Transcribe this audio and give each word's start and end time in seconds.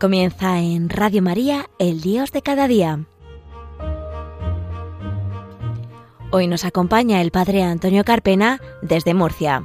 Comienza 0.00 0.60
en 0.60 0.90
Radio 0.90 1.22
María, 1.22 1.68
el 1.80 2.00
Dios 2.00 2.30
de 2.30 2.40
cada 2.40 2.68
día. 2.68 3.00
Hoy 6.30 6.46
nos 6.46 6.64
acompaña 6.64 7.20
el 7.20 7.32
Padre 7.32 7.64
Antonio 7.64 8.04
Carpena 8.04 8.60
desde 8.80 9.14
Murcia. 9.14 9.64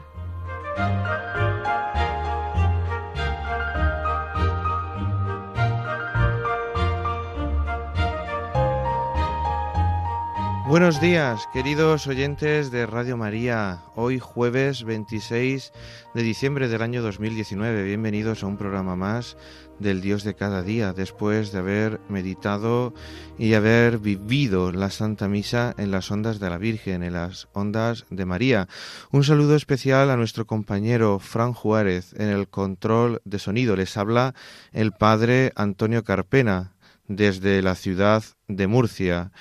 Buenos 10.73 10.99
días, 10.99 11.47
queridos 11.53 12.07
oyentes 12.07 12.71
de 12.71 12.87
Radio 12.87 13.15
María. 13.15 13.83
Hoy 13.93 14.17
jueves 14.17 14.83
26 14.83 15.71
de 16.15 16.23
diciembre 16.23 16.67
del 16.67 16.81
año 16.81 17.03
2019. 17.03 17.83
Bienvenidos 17.83 18.41
a 18.41 18.47
un 18.47 18.57
programa 18.57 18.95
más 18.95 19.37
del 19.77 20.01
Dios 20.01 20.23
de 20.23 20.33
cada 20.33 20.63
día, 20.63 20.91
después 20.91 21.51
de 21.51 21.59
haber 21.59 22.01
meditado 22.09 22.91
y 23.37 23.53
haber 23.53 23.99
vivido 23.99 24.71
la 24.71 24.89
Santa 24.89 25.27
Misa 25.27 25.75
en 25.77 25.91
las 25.91 26.09
ondas 26.09 26.39
de 26.39 26.49
la 26.49 26.57
Virgen, 26.57 27.03
en 27.03 27.13
las 27.13 27.49
ondas 27.53 28.07
de 28.09 28.25
María. 28.25 28.67
Un 29.11 29.23
saludo 29.23 29.55
especial 29.55 30.09
a 30.09 30.17
nuestro 30.17 30.47
compañero 30.47 31.19
Fran 31.19 31.53
Juárez 31.53 32.15
en 32.17 32.29
el 32.29 32.47
control 32.47 33.21
de 33.25 33.37
sonido. 33.37 33.75
Les 33.75 33.95
habla 33.95 34.33
el 34.71 34.91
Padre 34.91 35.51
Antonio 35.55 36.03
Carpena 36.03 36.73
desde 37.07 37.61
la 37.61 37.75
ciudad 37.75 38.23
de 38.47 38.65
Murcia. 38.65 39.31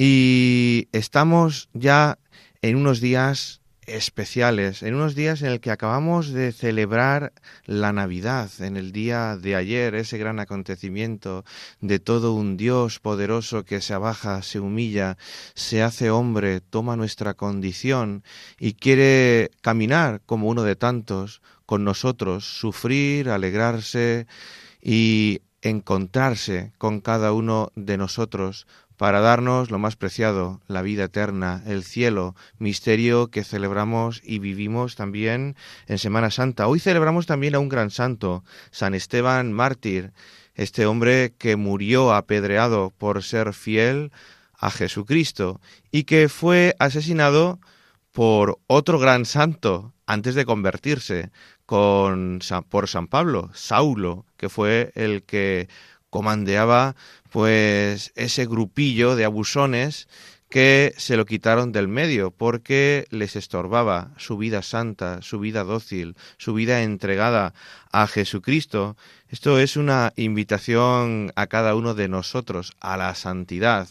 Y 0.00 0.86
estamos 0.92 1.68
ya 1.74 2.20
en 2.62 2.76
unos 2.76 3.00
días 3.00 3.60
especiales, 3.88 4.84
en 4.84 4.94
unos 4.94 5.16
días 5.16 5.42
en 5.42 5.48
el 5.48 5.60
que 5.60 5.72
acabamos 5.72 6.28
de 6.28 6.52
celebrar 6.52 7.32
la 7.64 7.92
Navidad, 7.92 8.48
en 8.60 8.76
el 8.76 8.92
día 8.92 9.36
de 9.36 9.56
ayer, 9.56 9.96
ese 9.96 10.18
gran 10.18 10.38
acontecimiento 10.38 11.44
de 11.80 11.98
todo 11.98 12.34
un 12.34 12.56
Dios 12.56 13.00
poderoso 13.00 13.64
que 13.64 13.80
se 13.80 13.94
abaja, 13.94 14.42
se 14.42 14.60
humilla, 14.60 15.16
se 15.54 15.82
hace 15.82 16.10
hombre, 16.10 16.60
toma 16.60 16.94
nuestra 16.94 17.34
condición 17.34 18.22
y 18.60 18.74
quiere 18.74 19.50
caminar 19.62 20.20
como 20.26 20.48
uno 20.48 20.62
de 20.62 20.76
tantos 20.76 21.42
con 21.66 21.82
nosotros, 21.82 22.44
sufrir, 22.44 23.30
alegrarse 23.30 24.28
y 24.80 25.40
encontrarse 25.60 26.72
con 26.78 27.00
cada 27.00 27.32
uno 27.32 27.72
de 27.74 27.96
nosotros 27.96 28.68
para 28.98 29.20
darnos 29.20 29.70
lo 29.70 29.78
más 29.78 29.96
preciado, 29.96 30.60
la 30.66 30.82
vida 30.82 31.04
eterna, 31.04 31.62
el 31.66 31.84
cielo, 31.84 32.34
misterio 32.58 33.28
que 33.28 33.44
celebramos 33.44 34.20
y 34.24 34.40
vivimos 34.40 34.96
también 34.96 35.54
en 35.86 35.98
Semana 35.98 36.32
Santa. 36.32 36.66
Hoy 36.66 36.80
celebramos 36.80 37.24
también 37.24 37.54
a 37.54 37.60
un 37.60 37.68
gran 37.68 37.90
santo, 37.90 38.44
San 38.72 38.94
Esteban 38.94 39.52
mártir, 39.52 40.12
este 40.56 40.84
hombre 40.84 41.32
que 41.38 41.54
murió 41.54 42.12
apedreado 42.12 42.90
por 42.90 43.22
ser 43.22 43.54
fiel 43.54 44.10
a 44.58 44.72
Jesucristo 44.72 45.60
y 45.92 46.02
que 46.02 46.28
fue 46.28 46.74
asesinado 46.80 47.60
por 48.10 48.58
otro 48.66 48.98
gran 48.98 49.26
santo 49.26 49.94
antes 50.06 50.34
de 50.34 50.44
convertirse 50.44 51.30
con, 51.66 52.40
por 52.68 52.88
San 52.88 53.06
Pablo, 53.06 53.50
Saulo, 53.54 54.26
que 54.36 54.48
fue 54.48 54.90
el 54.96 55.22
que 55.22 55.68
comandeaba 56.10 56.96
pues 57.30 58.12
ese 58.16 58.46
grupillo 58.46 59.16
de 59.16 59.24
abusones 59.24 60.08
que 60.48 60.94
se 60.96 61.16
lo 61.16 61.26
quitaron 61.26 61.72
del 61.72 61.88
medio 61.88 62.30
porque 62.30 63.06
les 63.10 63.36
estorbaba 63.36 64.12
su 64.16 64.38
vida 64.38 64.62
santa, 64.62 65.20
su 65.20 65.38
vida 65.40 65.62
dócil, 65.62 66.16
su 66.38 66.54
vida 66.54 66.82
entregada 66.82 67.52
a 67.92 68.06
Jesucristo. 68.06 68.96
Esto 69.28 69.58
es 69.58 69.76
una 69.76 70.12
invitación 70.16 71.32
a 71.36 71.46
cada 71.48 71.74
uno 71.74 71.94
de 71.94 72.08
nosotros 72.08 72.72
a 72.80 72.96
la 72.96 73.14
santidad, 73.14 73.88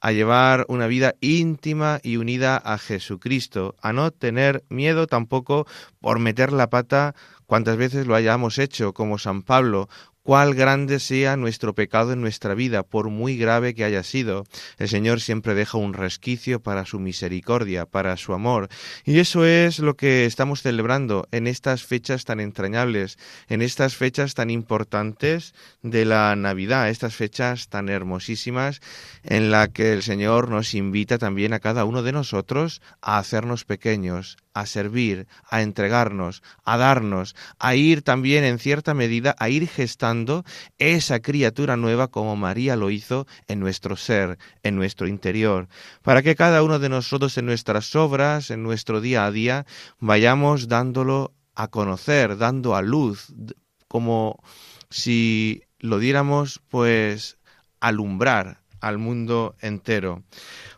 a 0.00 0.12
llevar 0.12 0.64
una 0.68 0.86
vida 0.86 1.16
íntima 1.20 2.00
y 2.02 2.16
unida 2.16 2.56
a 2.56 2.78
Jesucristo, 2.78 3.76
a 3.82 3.92
no 3.92 4.10
tener 4.10 4.64
miedo 4.70 5.06
tampoco 5.06 5.66
por 6.00 6.18
meter 6.18 6.52
la 6.52 6.70
pata 6.70 7.14
cuantas 7.44 7.76
veces 7.76 8.06
lo 8.06 8.14
hayamos 8.14 8.58
hecho, 8.58 8.94
como 8.94 9.18
San 9.18 9.42
Pablo, 9.42 9.90
cuál 10.30 10.54
grande 10.54 11.00
sea 11.00 11.36
nuestro 11.36 11.74
pecado 11.74 12.12
en 12.12 12.20
nuestra 12.20 12.54
vida, 12.54 12.84
por 12.84 13.08
muy 13.08 13.36
grave 13.36 13.74
que 13.74 13.82
haya 13.82 14.04
sido. 14.04 14.44
El 14.78 14.88
Señor 14.88 15.20
siempre 15.20 15.56
deja 15.56 15.76
un 15.76 15.92
resquicio 15.92 16.60
para 16.60 16.86
su 16.86 17.00
misericordia, 17.00 17.84
para 17.84 18.16
su 18.16 18.32
amor. 18.32 18.68
Y 19.04 19.18
eso 19.18 19.44
es 19.44 19.80
lo 19.80 19.96
que 19.96 20.26
estamos 20.26 20.62
celebrando 20.62 21.26
en 21.32 21.48
estas 21.48 21.82
fechas 21.82 22.26
tan 22.26 22.38
entrañables, 22.38 23.18
en 23.48 23.60
estas 23.60 23.96
fechas 23.96 24.34
tan 24.34 24.50
importantes 24.50 25.52
de 25.82 26.04
la 26.04 26.36
Navidad, 26.36 26.90
estas 26.90 27.16
fechas 27.16 27.66
tan 27.66 27.88
hermosísimas 27.88 28.80
en 29.24 29.50
la 29.50 29.66
que 29.66 29.92
el 29.92 30.04
Señor 30.04 30.48
nos 30.48 30.74
invita 30.74 31.18
también 31.18 31.54
a 31.54 31.58
cada 31.58 31.84
uno 31.84 32.04
de 32.04 32.12
nosotros 32.12 32.82
a 33.02 33.18
hacernos 33.18 33.64
pequeños, 33.64 34.36
a 34.54 34.66
servir, 34.66 35.26
a 35.48 35.62
entregarnos, 35.62 36.42
a 36.64 36.76
darnos, 36.76 37.36
a 37.58 37.74
ir 37.74 38.02
también 38.02 38.44
en 38.44 38.58
cierta 38.58 38.94
medida, 38.94 39.34
a 39.38 39.48
ir 39.48 39.68
gestando 39.68 40.44
esa 40.78 41.20
criatura 41.20 41.76
nueva 41.76 42.08
como 42.08 42.36
María 42.36 42.76
lo 42.76 42.90
hizo 42.90 43.26
en 43.46 43.60
nuestro 43.60 43.96
ser, 43.96 44.38
en 44.62 44.76
nuestro 44.76 45.06
interior, 45.06 45.68
para 46.02 46.22
que 46.22 46.34
cada 46.34 46.62
uno 46.62 46.78
de 46.78 46.88
nosotros 46.88 47.36
en 47.38 47.46
nuestras 47.46 47.94
obras, 47.94 48.50
en 48.50 48.62
nuestro 48.62 49.00
día 49.00 49.26
a 49.26 49.30
día, 49.30 49.66
vayamos 49.98 50.68
dándolo 50.68 51.32
a 51.54 51.68
conocer, 51.68 52.36
dando 52.36 52.74
a 52.74 52.82
luz, 52.82 53.32
como 53.88 54.42
si 54.88 55.62
lo 55.78 55.98
diéramos 55.98 56.60
pues 56.68 57.38
alumbrar 57.80 58.60
al 58.80 58.98
mundo 58.98 59.56
entero. 59.60 60.22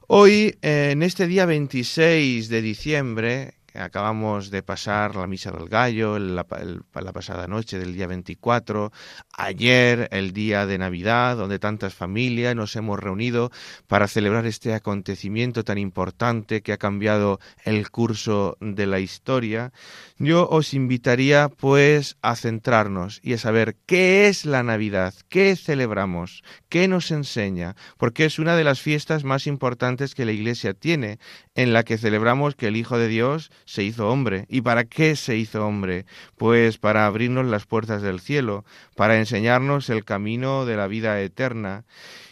Hoy, 0.06 0.59
en 0.62 1.03
este 1.03 1.27
día 1.27 1.47
26 1.47 2.49
de 2.49 2.62
diciembre, 2.62 3.54
acabamos 3.75 4.50
de 4.50 4.62
pasar 4.62 5.16
la 5.16 5.27
misa 5.27 5.50
del 5.50 5.69
gallo 5.69 6.19
la, 6.19 6.44
pasada 6.44 7.47
noche 7.47 7.78
del 7.78 7.94
día 7.94 8.06
24, 8.06 8.93
ayer 9.37 10.09
el 10.12 10.33
día 10.33 10.66
de 10.66 10.78
Navidad, 10.78 11.37
donde 11.37 11.59
tantas 11.59 11.94
familias 11.94 12.55
nos 12.55 12.77
hemos 12.77 12.99
reunido 12.99 13.50
para 13.87 14.09
celebrar 14.09 14.47
este 14.47 14.75
acontecimiento 14.75 15.65
tan 15.65 15.78
importante 15.78 16.62
que 16.62 16.72
ha 16.72 16.78
cambiado 16.78 17.41
el 17.65 17.91
curso 17.91 18.56
de 18.60 18.87
la 18.87 19.00
historia, 19.00 19.72
yo 20.19 20.49
os 20.49 20.75
invitaría 20.75 21.49
pues 21.49 22.16
a 22.22 22.37
centrarnos 22.37 23.21
y 23.22 23.34
a 23.34 23.39
saber 23.39 23.77
qué 23.87 24.28
es 24.28 24.44
la 24.44 24.62
Navidad, 24.62 25.15
qué 25.28 25.56
celebramos, 25.56 26.43
qué 26.69 26.89
nos 26.89 27.10
enseña, 27.10 27.77
porque 27.99 28.25
es 28.25 28.39
una 28.39 28.56
de 28.56 28.65
las 28.65 28.81
fiestas 28.81 29.25
más 29.25 29.47
importantes 29.47 30.15
que 30.15 30.25
la 30.25 30.33
Iglesia 30.33 30.75
tiene, 30.75 31.19
en 31.54 31.72
la 31.72 31.82
que 31.82 31.98
celebramos 31.98 32.54
que 32.54 32.68
el 32.68 32.76
Hijo 32.76 32.98
de 32.98 33.08
Dios 33.08 33.50
se 33.64 33.82
hizo 33.82 34.08
hombre. 34.08 34.46
¿Y 34.48 34.62
para 34.62 34.84
qué 34.84 35.16
se 35.16 35.36
hizo 35.36 35.66
hombre? 35.66 36.06
Pues 36.36 36.78
para 36.78 37.06
abrirnos 37.06 37.46
las 37.46 37.66
puertas 37.66 38.02
del 38.02 38.20
cielo, 38.20 38.64
para 38.96 39.18
enseñarnos 39.18 39.91
el 39.91 40.04
camino 40.04 40.64
de 40.64 40.76
la 40.76 40.86
vida 40.86 41.20
eterna. 41.20 41.84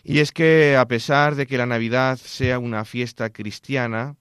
Y 0.03 0.20
es 0.20 0.32
que 0.32 0.76
a 0.76 0.86
pesar 0.86 1.34
de 1.34 1.47
que 1.47 1.59
la 1.59 1.66
Navidad 1.66 2.19
sea 2.19 2.59
una 2.59 2.84
fiesta 2.84 3.30
cristiana, 3.30 4.16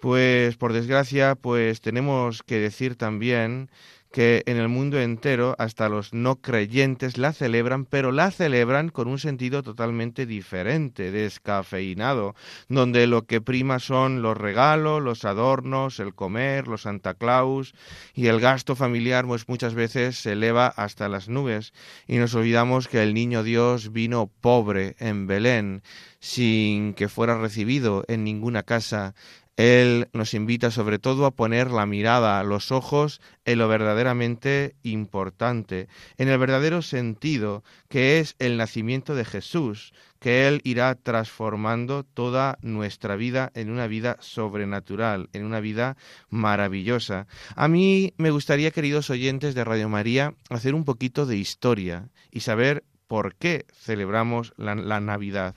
pues 0.00 0.56
por 0.56 0.72
desgracia, 0.72 1.34
pues 1.34 1.80
tenemos 1.80 2.42
que 2.42 2.58
decir 2.58 2.96
también 2.96 3.70
que 4.16 4.44
en 4.46 4.56
el 4.56 4.68
mundo 4.70 4.98
entero 4.98 5.54
hasta 5.58 5.90
los 5.90 6.14
no 6.14 6.36
creyentes 6.36 7.18
la 7.18 7.34
celebran, 7.34 7.84
pero 7.84 8.12
la 8.12 8.30
celebran 8.30 8.88
con 8.88 9.08
un 9.08 9.18
sentido 9.18 9.62
totalmente 9.62 10.24
diferente, 10.24 11.10
descafeinado, 11.10 12.34
donde 12.70 13.06
lo 13.06 13.26
que 13.26 13.42
prima 13.42 13.78
son 13.78 14.22
los 14.22 14.34
regalos, 14.34 15.02
los 15.02 15.26
adornos, 15.26 16.00
el 16.00 16.14
comer, 16.14 16.66
los 16.66 16.80
Santa 16.80 17.12
Claus 17.12 17.74
y 18.14 18.28
el 18.28 18.40
gasto 18.40 18.74
familiar, 18.74 19.26
pues 19.26 19.50
muchas 19.50 19.74
veces 19.74 20.16
se 20.16 20.32
eleva 20.32 20.66
hasta 20.66 21.10
las 21.10 21.28
nubes 21.28 21.74
y 22.06 22.16
nos 22.16 22.34
olvidamos 22.34 22.88
que 22.88 23.02
el 23.02 23.12
niño 23.12 23.42
Dios 23.42 23.92
vino 23.92 24.30
pobre 24.40 24.96
en 24.98 25.26
Belén, 25.26 25.82
sin 26.20 26.94
que 26.94 27.10
fuera 27.10 27.36
recibido 27.36 28.02
en 28.08 28.24
ninguna 28.24 28.62
casa, 28.62 29.14
él 29.56 30.08
nos 30.12 30.34
invita 30.34 30.70
sobre 30.70 30.98
todo 30.98 31.24
a 31.24 31.30
poner 31.30 31.70
la 31.70 31.86
mirada, 31.86 32.42
los 32.44 32.72
ojos 32.72 33.22
en 33.46 33.58
lo 33.58 33.68
verdaderamente 33.68 34.76
importante, 34.82 35.88
en 36.18 36.28
el 36.28 36.38
verdadero 36.38 36.82
sentido 36.82 37.64
que 37.88 38.18
es 38.18 38.36
el 38.38 38.58
nacimiento 38.58 39.14
de 39.14 39.24
Jesús, 39.24 39.94
que 40.20 40.46
Él 40.46 40.60
irá 40.64 40.94
transformando 40.94 42.04
toda 42.04 42.58
nuestra 42.60 43.16
vida 43.16 43.50
en 43.54 43.70
una 43.70 43.86
vida 43.86 44.18
sobrenatural, 44.20 45.30
en 45.32 45.44
una 45.44 45.60
vida 45.60 45.96
maravillosa. 46.28 47.26
A 47.54 47.68
mí 47.68 48.12
me 48.18 48.30
gustaría, 48.30 48.70
queridos 48.70 49.08
oyentes 49.08 49.54
de 49.54 49.64
Radio 49.64 49.88
María, 49.88 50.34
hacer 50.50 50.74
un 50.74 50.84
poquito 50.84 51.24
de 51.24 51.36
historia 51.38 52.10
y 52.30 52.40
saber 52.40 52.84
por 53.06 53.36
qué 53.36 53.64
celebramos 53.72 54.52
la, 54.58 54.74
la 54.74 55.00
Navidad. 55.00 55.54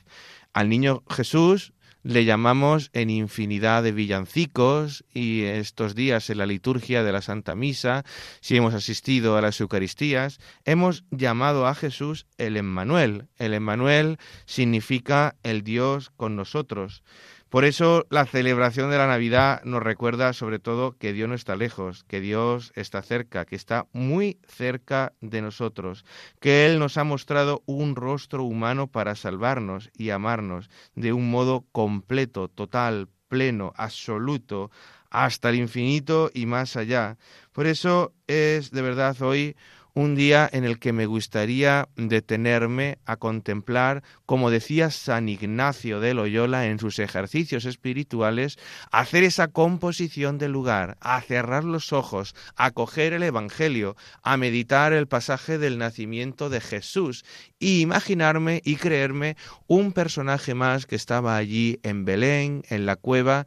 Al 0.54 0.69
niño 0.69 1.04
Jesús 1.10 1.74
le 2.09 2.25
llamamos 2.25 2.89
en 2.94 3.11
infinidad 3.11 3.83
de 3.83 3.91
villancicos 3.91 5.06
y 5.13 5.44
estos 5.44 5.94
días 5.94 6.31
en 6.31 6.39
la 6.39 6.47
liturgia 6.47 7.03
de 7.03 7.11
la 7.11 7.21
Santa 7.21 7.53
Misa, 7.53 8.03
si 8.41 8.57
hemos 8.57 8.73
asistido 8.73 9.38
a 9.38 9.41
las 9.41 9.61
Eucaristías, 9.61 10.39
hemos 10.65 11.03
llamado 11.11 11.67
a 11.67 11.75
Jesús 11.75 12.25
el 12.39 12.57
Emmanuel. 12.57 13.27
El 13.38 13.53
Emmanuel 13.53 14.17
significa 14.47 15.35
el 15.44 15.61
Dios 15.61 16.09
con 16.09 16.35
nosotros. 16.35 17.03
Por 17.50 17.66
eso 17.66 18.06
la 18.12 18.28
celebración 18.28 18.92
de 18.92 19.00
la 19.00 19.07
Navidad 19.07 19.63
nos 19.63 19.81
recuerda 19.81 20.34
sobre 20.34 20.60
todo 20.60 20.96
que 20.98 21.13
Dios 21.13 21.28
no 21.28 21.34
está 21.34 21.56
lejos, 21.56 22.04
que 22.04 22.22
Dios 22.22 22.72
está 22.75 23.01
cerca, 23.01 23.46
que 23.46 23.56
está 23.56 23.88
muy 23.92 24.38
cerca 24.48 25.13
de 25.19 25.42
nosotros, 25.42 26.06
que 26.40 26.68
Él 26.68 26.78
nos 26.78 26.98
ha 26.98 27.04
mostrado 27.04 27.63
un 27.66 27.96
rostro 27.96 28.44
humano 28.44 28.86
para 28.86 29.16
salvarnos 29.16 29.90
y 29.98 30.12
amarnos 30.12 30.69
de 30.94 31.12
un 31.12 31.31
modo 31.31 31.66
completo, 31.72 32.50
total, 32.50 33.10
pleno, 33.30 33.74
absoluto, 33.78 34.69
hasta 35.10 35.50
el 35.50 35.56
infinito 35.56 36.30
y 36.31 36.45
más 36.45 36.75
allá. 36.75 37.18
Por 37.52 37.66
eso 37.66 38.13
es 38.28 38.69
de 38.69 38.84
verdad 38.84 39.19
hoy 39.24 39.56
un 39.94 40.15
día 40.15 40.50
en 40.51 40.63
el 40.63 40.80
que 40.80 40.94
me 40.94 41.06
gustaría 41.06 41.88
detenerme 41.95 43.00
a 43.06 43.18
contemplar, 43.18 44.03
como 44.25 44.50
decía 44.50 44.91
San 44.91 45.30
Ignacio 45.30 46.00
de 46.00 46.13
Loyola 46.13 46.68
en 46.68 46.80
sus 46.80 47.00
ejercicios 47.00 47.65
espirituales, 47.65 48.57
hacer 48.91 49.24
esa 49.24 49.47
composición 49.47 50.38
del 50.38 50.51
lugar, 50.51 50.97
a 51.01 51.19
cerrar 51.21 51.63
los 51.63 51.94
ojos, 51.94 52.36
a 52.56 52.71
coger 52.71 53.13
el 53.13 53.24
Evangelio, 53.24 53.95
a 54.24 54.38
meditar 54.38 54.94
el 54.94 55.07
pasaje 55.07 55.57
del 55.57 55.77
nacimiento 55.77 56.50
de 56.50 56.62
Jesús 56.62 57.25
y 57.59 57.81
imaginarme 57.81 58.62
y 58.63 58.75
creerme 58.75 59.35
un 59.68 59.92
personaje 59.92 60.53
más 60.53 60.85
que 60.85 60.95
estaba 60.95 61.35
allí 61.35 61.80
en 61.83 62.06
Belén, 62.06 62.63
en 62.69 62.85
la 62.85 62.95
cueva, 62.95 63.45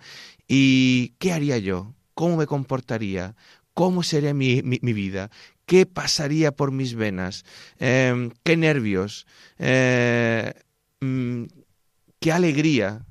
y 0.49 1.15
¿qué 1.19 1.33
haría 1.33 1.59
yo? 1.59 1.95
¿Cómo 2.15 2.37
me 2.37 2.47
comportaría? 2.47 3.35
¿Cómo 3.75 4.03
sería 4.03 4.35
mi, 4.35 4.61
mi, 4.63 4.93
vida? 4.93 5.31
Qué 5.73 5.87
pasaría 5.87 6.53
por 6.53 6.71
mis 6.71 6.95
venas, 6.95 7.47
em, 7.79 8.31
qué 8.45 8.59
nervios, 8.59 9.27
eh, 9.59 10.53
mm, 11.01 11.45
qué 12.21 12.31
alegría 12.31 13.07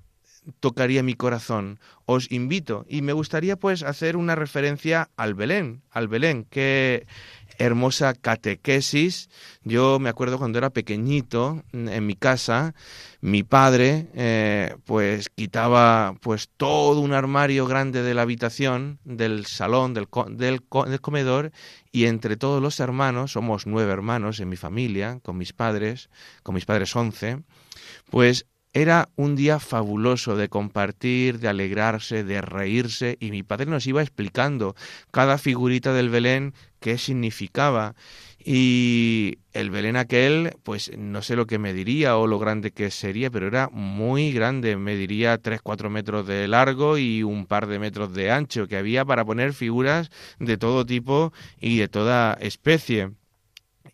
tocaría 0.59 1.01
mi 1.01 1.15
corazón. 1.15 1.79
Os 2.05 2.31
invito 2.31 2.85
y 2.87 3.01
me 3.01 3.13
gustaría 3.13 3.55
pues 3.55 3.81
hacer 3.81 4.15
una 4.15 4.35
referencia 4.35 5.09
al 5.17 5.33
Belén, 5.33 5.81
al 5.89 6.07
Belén, 6.07 6.45
que 6.51 7.07
hermosa 7.61 8.13
catequesis. 8.13 9.29
Yo 9.63 9.99
me 9.99 10.09
acuerdo 10.09 10.37
cuando 10.37 10.57
era 10.57 10.71
pequeñito 10.71 11.63
mm, 11.71 11.89
en 11.89 12.05
mi 12.05 12.15
casa, 12.15 12.73
mi 13.21 13.43
padre 13.43 14.07
eh, 14.15 14.75
pues 14.85 15.29
quitaba 15.29 16.15
pues 16.21 16.49
todo 16.57 16.99
un 16.99 17.13
armario 17.13 17.67
grande 17.67 18.01
de 18.01 18.13
la 18.13 18.23
habitación, 18.23 18.99
del 19.03 19.45
salón, 19.45 19.93
del, 19.93 20.07
del, 20.31 20.61
del 20.87 21.01
comedor 21.01 21.51
y 21.91 22.05
entre 22.05 22.37
todos 22.37 22.61
los 22.61 22.79
hermanos, 22.79 23.33
somos 23.33 23.67
nueve 23.67 23.91
hermanos 23.91 24.39
en 24.39 24.49
mi 24.49 24.57
familia, 24.57 25.19
con 25.21 25.37
mis 25.37 25.53
padres, 25.53 26.09
con 26.43 26.55
mis 26.55 26.65
padres 26.65 26.95
once, 26.95 27.43
pues 28.09 28.47
era 28.73 29.09
un 29.15 29.35
día 29.35 29.59
fabuloso 29.59 30.35
de 30.35 30.49
compartir, 30.49 31.39
de 31.39 31.49
alegrarse, 31.49 32.23
de 32.23 32.41
reírse, 32.41 33.17
y 33.19 33.31
mi 33.31 33.43
padre 33.43 33.65
nos 33.65 33.85
iba 33.85 34.01
explicando 34.01 34.75
cada 35.11 35.37
figurita 35.37 35.93
del 35.93 36.09
Belén 36.09 36.53
qué 36.79 36.97
significaba. 36.97 37.95
Y 38.43 39.39
el 39.53 39.69
Belén 39.69 39.97
aquel, 39.97 40.53
pues 40.63 40.91
no 40.97 41.21
sé 41.21 41.35
lo 41.35 41.45
que 41.45 41.59
me 41.59 41.73
diría 41.73 42.17
o 42.17 42.27
lo 42.27 42.39
grande 42.39 42.71
que 42.71 42.89
sería, 42.89 43.29
pero 43.29 43.47
era 43.47 43.69
muy 43.71 44.31
grande, 44.31 44.77
me 44.77 44.95
diría 44.95 45.37
3, 45.37 45.61
4 45.61 45.89
metros 45.89 46.25
de 46.25 46.47
largo 46.47 46.97
y 46.97 47.23
un 47.23 47.45
par 47.45 47.67
de 47.67 47.77
metros 47.77 48.13
de 48.13 48.31
ancho, 48.31 48.67
que 48.67 48.77
había 48.77 49.05
para 49.05 49.25
poner 49.25 49.53
figuras 49.53 50.09
de 50.39 50.57
todo 50.57 50.85
tipo 50.85 51.33
y 51.59 51.77
de 51.77 51.87
toda 51.87 52.33
especie. 52.41 53.11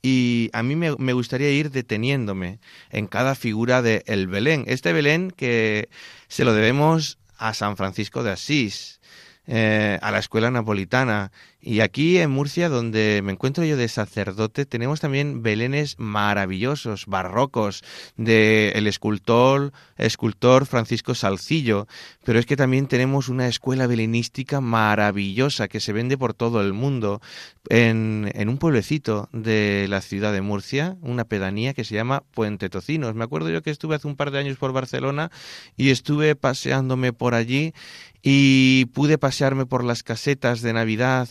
Y 0.01 0.50
a 0.54 0.63
mí 0.63 0.75
me, 0.75 1.13
gustaría 1.13 1.51
ir 1.51 1.72
deteniéndome 1.72 2.60
en 2.92 3.07
cada 3.07 3.36
figura 3.36 3.81
de 3.81 4.04
el 4.06 4.28
Belén. 4.28 4.63
Este 4.68 4.94
Belén 4.94 5.31
que 5.31 5.89
se 6.28 6.45
lo 6.45 6.54
debemos 6.54 7.18
a 7.38 7.54
San 7.54 7.78
Francisco 7.78 8.24
de 8.24 8.31
Asís, 8.31 9.00
eh, 9.48 10.00
a 10.01 10.12
la 10.12 10.19
escuela 10.19 10.51
napolitana, 10.51 11.31
y 11.59 11.80
aquí 11.80 12.19
en 12.19 12.30
Murcia, 12.30 12.69
donde 12.69 13.21
me 13.24 13.31
encuentro 13.31 13.65
yo 13.65 13.77
de 13.77 13.88
sacerdote, 13.88 14.65
tenemos 14.65 15.00
también 15.00 15.42
belenes 15.42 15.95
maravillosos, 15.98 17.07
barrocos, 17.07 17.83
del 18.15 18.74
el 18.75 18.88
escultor, 18.88 19.74
escultor 19.98 20.68
Francisco 20.68 21.15
Salcillo. 21.15 21.88
Pero 22.24 22.38
es 22.38 22.45
que 22.45 22.56
también 22.56 22.88
tenemos 22.88 23.27
una 23.27 23.48
escuela 23.48 23.88
belenística 23.88 24.62
maravillosa 24.62 25.68
que 25.68 25.80
se 25.80 25.94
vende 25.94 26.18
por 26.18 26.36
todo 26.36 26.62
el 26.62 26.74
mundo 26.74 27.21
en, 27.69 28.31
en 28.36 28.50
un 28.50 28.59
pueblecito 28.59 29.27
de 29.33 29.88
la 29.89 30.01
ciudad 30.01 30.33
de 30.33 30.42
Murcia, 30.42 30.95
una 31.01 31.25
pedanía 31.25 31.74
que 31.74 31.83
se 31.83 31.95
llama 31.95 32.24
Puente 32.33 32.69
Tocinos. 32.69 33.15
Me 33.15 33.24
acuerdo 33.24 33.50
yo 33.50 33.63
que 33.63 33.71
estuve 33.71 33.95
hace 33.95 34.07
un 34.07 34.15
par 34.15 34.30
de 34.30 34.39
años 34.39 34.57
por 34.57 34.74
Barcelona 34.74 35.31
y 35.75 35.89
estuve 35.89 36.36
paseándome 36.36 37.13
por 37.13 37.33
allí 37.33 37.74
y 38.21 38.86
pude 38.94 39.18
pasearme 39.18 39.65
por 39.65 39.83
las 39.83 40.04
casetas 40.04 40.62
de 40.62 40.74
Navidad 40.74 41.30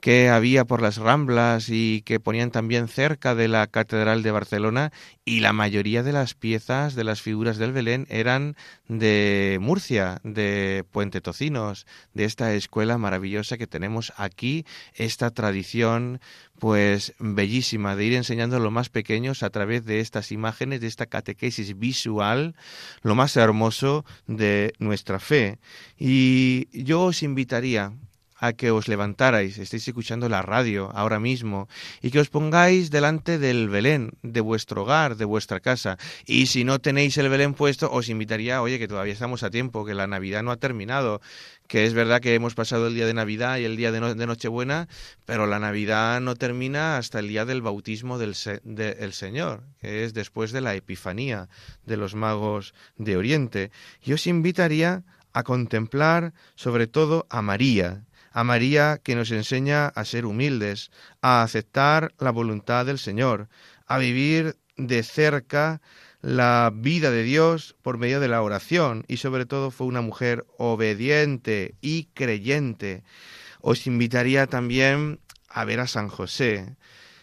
que 0.00 0.28
había 0.28 0.64
por 0.64 0.80
las 0.80 0.96
Ramblas 0.96 1.68
y 1.68 2.02
que 2.02 2.20
ponían 2.20 2.50
también 2.50 2.88
cerca 2.88 3.34
de 3.34 3.48
la 3.48 3.66
Catedral 3.66 4.22
de 4.22 4.30
Barcelona 4.30 4.92
y 5.24 5.40
la 5.40 5.52
mayoría 5.52 6.02
de 6.02 6.12
las 6.12 6.34
piezas 6.34 6.94
de 6.94 7.04
las 7.04 7.20
figuras 7.20 7.58
del 7.58 7.72
Belén 7.72 8.06
eran 8.08 8.56
de 8.88 9.58
Murcia, 9.60 10.20
de 10.24 10.84
Puente 10.90 11.20
Tocinos, 11.20 11.86
de 12.14 12.24
esta 12.24 12.54
escuela 12.54 12.98
maravillosa 12.98 13.58
que 13.58 13.66
tenemos 13.66 14.12
aquí, 14.16 14.64
esta 14.94 15.30
tradición 15.30 16.20
pues 16.58 17.14
bellísima 17.18 17.94
de 17.94 18.04
ir 18.04 18.14
enseñando 18.14 18.56
a 18.56 18.60
los 18.60 18.72
más 18.72 18.88
pequeños 18.88 19.42
a 19.42 19.50
través 19.50 19.84
de 19.84 20.00
estas 20.00 20.32
imágenes, 20.32 20.80
de 20.80 20.88
esta 20.88 21.06
catequesis 21.06 21.78
visual, 21.78 22.54
lo 23.02 23.14
más 23.14 23.36
hermoso 23.36 24.04
de 24.26 24.72
nuestra 24.78 25.20
fe. 25.20 25.58
Y 25.98 26.68
yo 26.72 27.04
os 27.04 27.22
invitaría 27.22 27.92
a 28.38 28.52
que 28.52 28.70
os 28.70 28.86
levantarais, 28.86 29.58
estéis 29.58 29.88
escuchando 29.88 30.28
la 30.28 30.42
radio 30.42 30.90
ahora 30.94 31.18
mismo, 31.18 31.68
y 32.00 32.10
que 32.10 32.20
os 32.20 32.30
pongáis 32.30 32.90
delante 32.90 33.38
del 33.38 33.68
Belén, 33.68 34.12
de 34.22 34.40
vuestro 34.40 34.82
hogar, 34.82 35.16
de 35.16 35.24
vuestra 35.24 35.60
casa. 35.60 35.98
Y 36.24 36.46
si 36.46 36.62
no 36.62 36.78
tenéis 36.78 37.18
el 37.18 37.28
Belén 37.28 37.54
puesto, 37.54 37.90
os 37.90 38.08
invitaría, 38.08 38.62
oye, 38.62 38.78
que 38.78 38.86
todavía 38.86 39.12
estamos 39.12 39.42
a 39.42 39.50
tiempo, 39.50 39.84
que 39.84 39.94
la 39.94 40.06
Navidad 40.06 40.42
no 40.42 40.52
ha 40.52 40.56
terminado, 40.56 41.20
que 41.66 41.84
es 41.84 41.94
verdad 41.94 42.20
que 42.20 42.34
hemos 42.34 42.54
pasado 42.54 42.86
el 42.86 42.94
día 42.94 43.06
de 43.06 43.14
Navidad 43.14 43.58
y 43.58 43.64
el 43.64 43.76
día 43.76 43.92
de, 43.92 44.00
Nochebuena, 44.00 44.88
pero 45.26 45.46
la 45.46 45.58
Navidad 45.58 46.20
no 46.20 46.36
termina 46.36 46.96
hasta 46.96 47.18
el 47.18 47.28
día 47.28 47.44
del 47.44 47.60
bautismo 47.60 48.18
del, 48.18 48.34
del 48.64 49.12
Señor, 49.12 49.64
que 49.80 50.04
es 50.04 50.14
después 50.14 50.52
de 50.52 50.60
la 50.60 50.74
Epifanía 50.74 51.48
de 51.84 51.96
los 51.96 52.14
magos 52.14 52.72
de 52.96 53.16
Oriente. 53.16 53.70
Y 54.02 54.12
os 54.12 54.26
invitaría 54.26 55.04
a 55.32 55.42
contemplar 55.42 56.32
sobre 56.54 56.86
todo 56.86 57.26
a 57.30 57.42
María, 57.42 58.04
a 58.38 58.44
María 58.44 59.00
que 59.02 59.16
nos 59.16 59.32
enseña 59.32 59.88
a 59.88 60.04
ser 60.04 60.24
humildes, 60.24 60.92
a 61.22 61.42
aceptar 61.42 62.14
la 62.20 62.30
voluntad 62.30 62.86
del 62.86 63.00
Señor, 63.00 63.48
a 63.88 63.98
vivir 63.98 64.56
de 64.76 65.02
cerca 65.02 65.82
la 66.22 66.70
vida 66.72 67.10
de 67.10 67.24
Dios 67.24 67.74
por 67.82 67.98
medio 67.98 68.20
de 68.20 68.28
la 68.28 68.40
oración 68.40 69.04
y 69.08 69.16
sobre 69.16 69.44
todo 69.44 69.72
fue 69.72 69.88
una 69.88 70.02
mujer 70.02 70.46
obediente 70.56 71.74
y 71.80 72.04
creyente. 72.14 73.02
Os 73.60 73.88
invitaría 73.88 74.46
también 74.46 75.18
a 75.48 75.64
ver 75.64 75.80
a 75.80 75.88
San 75.88 76.06
José. 76.06 76.76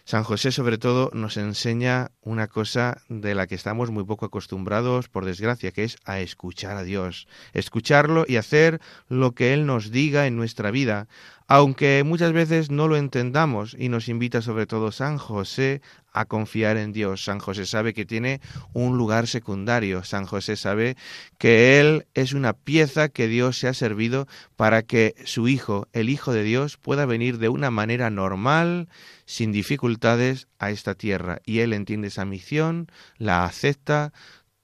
San 0.06 0.22
José 0.22 0.52
sobre 0.52 0.78
todo 0.78 1.10
nos 1.14 1.36
enseña 1.36 2.12
una 2.20 2.46
cosa 2.46 3.02
de 3.08 3.34
la 3.34 3.48
que 3.48 3.56
estamos 3.56 3.90
muy 3.90 4.04
poco 4.04 4.26
acostumbrados, 4.26 5.08
por 5.08 5.24
desgracia, 5.24 5.72
que 5.72 5.82
es 5.82 5.96
a 6.04 6.20
escuchar 6.20 6.76
a 6.76 6.84
Dios, 6.84 7.26
escucharlo 7.54 8.24
y 8.28 8.36
hacer 8.36 8.80
lo 9.08 9.32
que 9.32 9.52
Él 9.52 9.66
nos 9.66 9.90
diga 9.90 10.28
en 10.28 10.36
nuestra 10.36 10.70
vida, 10.70 11.08
aunque 11.48 12.02
muchas 12.04 12.32
veces 12.32 12.70
no 12.70 12.88
lo 12.88 12.96
entendamos 12.96 13.76
y 13.78 13.88
nos 13.88 14.08
invita 14.08 14.42
sobre 14.42 14.66
todo 14.66 14.90
San 14.90 15.16
José 15.18 15.80
a 16.12 16.24
confiar 16.24 16.76
en 16.76 16.92
Dios. 16.92 17.24
San 17.24 17.38
José 17.38 17.66
sabe 17.66 17.94
que 17.94 18.06
tiene 18.06 18.40
un 18.72 18.96
lugar 18.96 19.26
secundario. 19.26 20.02
San 20.02 20.24
José 20.24 20.56
sabe 20.56 20.96
que 21.38 21.78
Él 21.78 22.06
es 22.14 22.32
una 22.32 22.54
pieza 22.54 23.08
que 23.08 23.28
Dios 23.28 23.58
se 23.58 23.68
ha 23.68 23.74
servido 23.74 24.26
para 24.56 24.82
que 24.82 25.14
su 25.24 25.46
Hijo, 25.46 25.88
el 25.92 26.08
Hijo 26.08 26.32
de 26.32 26.42
Dios, 26.42 26.78
pueda 26.78 27.06
venir 27.06 27.38
de 27.38 27.48
una 27.48 27.70
manera 27.70 28.10
normal, 28.10 28.88
sin 29.26 29.52
dificultades, 29.52 30.48
a 30.58 30.70
esta 30.70 30.94
tierra. 30.94 31.40
Y 31.44 31.60
Él 31.60 31.74
entiende 31.74 32.08
esa 32.08 32.24
misión, 32.24 32.90
la 33.18 33.44
acepta, 33.44 34.12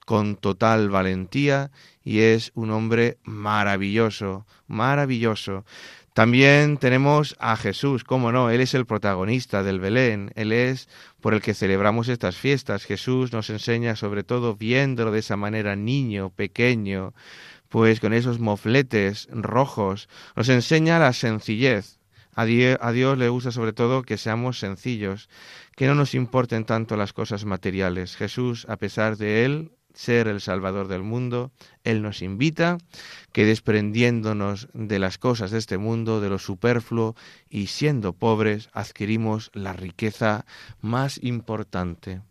con 0.05 0.35
total 0.35 0.89
valentía 0.89 1.71
y 2.03 2.19
es 2.19 2.51
un 2.55 2.71
hombre 2.71 3.17
maravilloso, 3.23 4.45
maravilloso. 4.67 5.65
También 6.13 6.77
tenemos 6.77 7.35
a 7.39 7.57
Jesús, 7.57 8.03
cómo 8.03 8.31
no, 8.31 8.51
Él 8.51 8.61
es 8.61 8.75
el 8.75 8.85
protagonista 8.85 9.63
del 9.63 9.79
Belén, 9.79 10.31
Él 10.35 10.51
es 10.51 10.87
por 11.21 11.33
el 11.33 11.41
que 11.41 11.55
celebramos 11.55 12.07
estas 12.07 12.35
fiestas. 12.35 12.85
Jesús 12.85 13.33
nos 13.33 13.49
enseña 13.49 13.95
sobre 13.95 14.23
todo 14.23 14.55
viéndolo 14.55 15.11
de 15.11 15.19
esa 15.19 15.37
manera 15.37 15.75
niño, 15.75 16.29
pequeño, 16.29 17.15
pues 17.67 17.99
con 17.99 18.13
esos 18.13 18.39
mofletes 18.39 19.27
rojos, 19.31 20.07
nos 20.35 20.49
enseña 20.49 20.99
la 20.99 21.13
sencillez. 21.13 21.97
A, 22.35 22.45
Dios 22.45 23.17
le 23.17 23.29
gusta 23.29 23.51
sobre 23.51 23.73
todo 23.73 24.03
que 24.03 24.17
seamos 24.17 24.59
sencillos, 24.59 25.29
que 25.75 25.87
no 25.87 25.95
nos 25.95 26.13
importen 26.13 26.65
tanto 26.65 26.95
las 26.95 27.13
cosas 27.13 27.45
materiales. 27.45 28.15
Jesús, 28.15 28.67
a 28.69 28.77
pesar 28.77 29.17
de 29.17 29.45
Él, 29.45 29.71
ser 29.93 30.27
el 30.27 30.41
Salvador 30.41 30.87
del 30.87 31.03
mundo, 31.03 31.51
Él 31.83 32.01
nos 32.01 32.21
invita 32.21 32.77
que 33.31 33.45
desprendiéndonos 33.45 34.67
de 34.73 34.99
las 34.99 35.17
cosas 35.17 35.51
de 35.51 35.59
este 35.59 35.77
mundo, 35.77 36.21
de 36.21 36.29
lo 36.29 36.39
superfluo, 36.39 37.15
y 37.49 37.67
siendo 37.67 38.13
pobres, 38.13 38.69
adquirimos 38.73 39.51
la 39.53 39.73
riqueza 39.73 40.45
más 40.81 41.19
importante. 41.23 42.21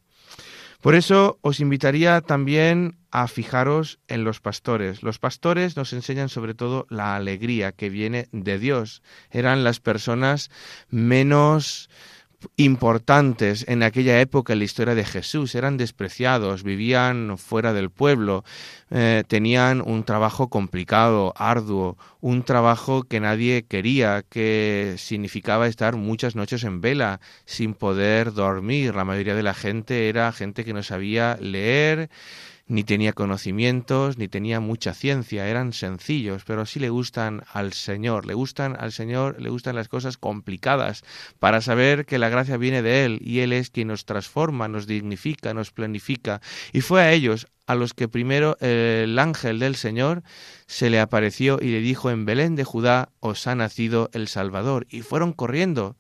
Por 0.83 0.97
eso 0.97 1.39
os 1.43 1.61
invitaría 1.61 2.21
también 2.23 2.99
a 3.13 3.29
fijaros 3.29 4.01
en 4.09 4.25
los 4.25 4.41
pastores. 4.41 5.05
Los 5.05 5.21
pastores 5.21 5.77
nos 5.77 5.93
enseñan 5.93 6.29
sobre 6.29 6.55
todo 6.55 6.87
la 6.91 7.15
alegría 7.15 7.71
que 7.71 7.89
viene 7.89 8.27
de 8.33 8.59
Dios. 8.59 9.01
Eran 9.31 9.63
las 9.63 9.79
personas 9.79 10.51
menos 10.91 11.89
importantes 12.57 13.65
en 13.69 13.83
aquella 13.83 14.21
época 14.21 14.53
en 14.53 14.61
la 14.61 14.65
historia 14.65 14.95
de 14.95 15.05
Jesús, 15.05 15.55
eran 15.55 15.77
despreciados, 15.77 16.63
vivían 16.63 17.39
fuera 17.39 17.73
del 17.73 17.91
pueblo, 17.91 18.45
eh, 18.91 19.25
tenían 19.27 19.81
un 19.81 20.05
trabajo 20.05 20.49
complicado, 20.49 21.33
arduo, 21.37 21.97
un 22.21 22.43
trabajo 22.43 23.03
que 23.05 23.21
nadie 23.21 23.65
quería, 23.65 24.23
que 24.29 24.97
significaba 24.99 25.67
estar 25.67 25.97
muchas 25.97 26.37
noches 26.37 26.65
en 26.65 26.81
vela 26.81 27.21
sin 27.45 27.75
poder 27.75 28.33
dormir. 28.33 28.95
La 28.95 29.05
mayoría 29.05 29.35
de 29.35 29.43
la 29.43 29.55
gente 29.55 30.09
era 30.09 30.33
gente 30.33 30.65
que 30.65 30.75
no 30.75 30.83
sabía 30.83 31.37
leer, 31.41 32.11
ni 32.67 32.85
tenía 32.85 33.13
conocimientos, 33.13 34.19
ni 34.19 34.29
tenía 34.29 34.61
mucha 34.61 34.95
ciencia, 34.95 35.49
eran 35.49 35.73
sencillos, 35.73 36.45
pero 36.47 36.65
sí 36.65 36.81
le 36.81 36.91
gustan 36.91 37.43
al 37.53 37.73
Señor, 37.73 38.27
le 38.27 38.35
gustan 38.35 38.77
al 38.79 38.93
Señor, 38.93 39.41
le 39.41 39.51
gustan 39.51 39.77
las 39.77 39.89
cosas 39.89 40.17
complicadas, 40.17 41.03
para 41.39 41.61
saber 41.61 42.07
que 42.07 42.19
la 42.19 42.29
gracia 42.29 42.57
viene 42.57 42.83
de 42.83 43.05
Él 43.05 43.19
y 43.23 43.41
Él 43.41 43.53
es 43.53 43.71
quien 43.71 43.89
nos 43.89 44.05
transforma, 44.05 44.69
nos 44.69 44.87
dignifica, 44.87 45.55
nos 45.55 45.71
planifica. 45.71 46.41
Y 46.73 46.81
fue 46.81 47.03
a 47.03 47.13
ellos 47.13 47.49
a 47.67 47.75
los 47.75 47.95
que 47.95 48.09
primero 48.09 48.57
el 48.61 49.19
ángel 49.19 49.59
del 49.59 49.77
Señor 49.77 50.23
se 50.67 50.91
le 50.91 51.01
apareció 51.01 51.59
y 51.61 51.69
le 51.69 51.81
dijo, 51.81 52.11
en 52.11 52.25
Belén 52.25 52.57
de 52.57 52.65
Judá 52.65 53.11
os 53.21 53.47
ha 53.47 53.55
nacido 53.55 54.11
el 54.13 54.29
Salvador. 54.29 54.87
Y 54.89 55.03
fueron 55.03 55.33
corriendo 55.33 55.97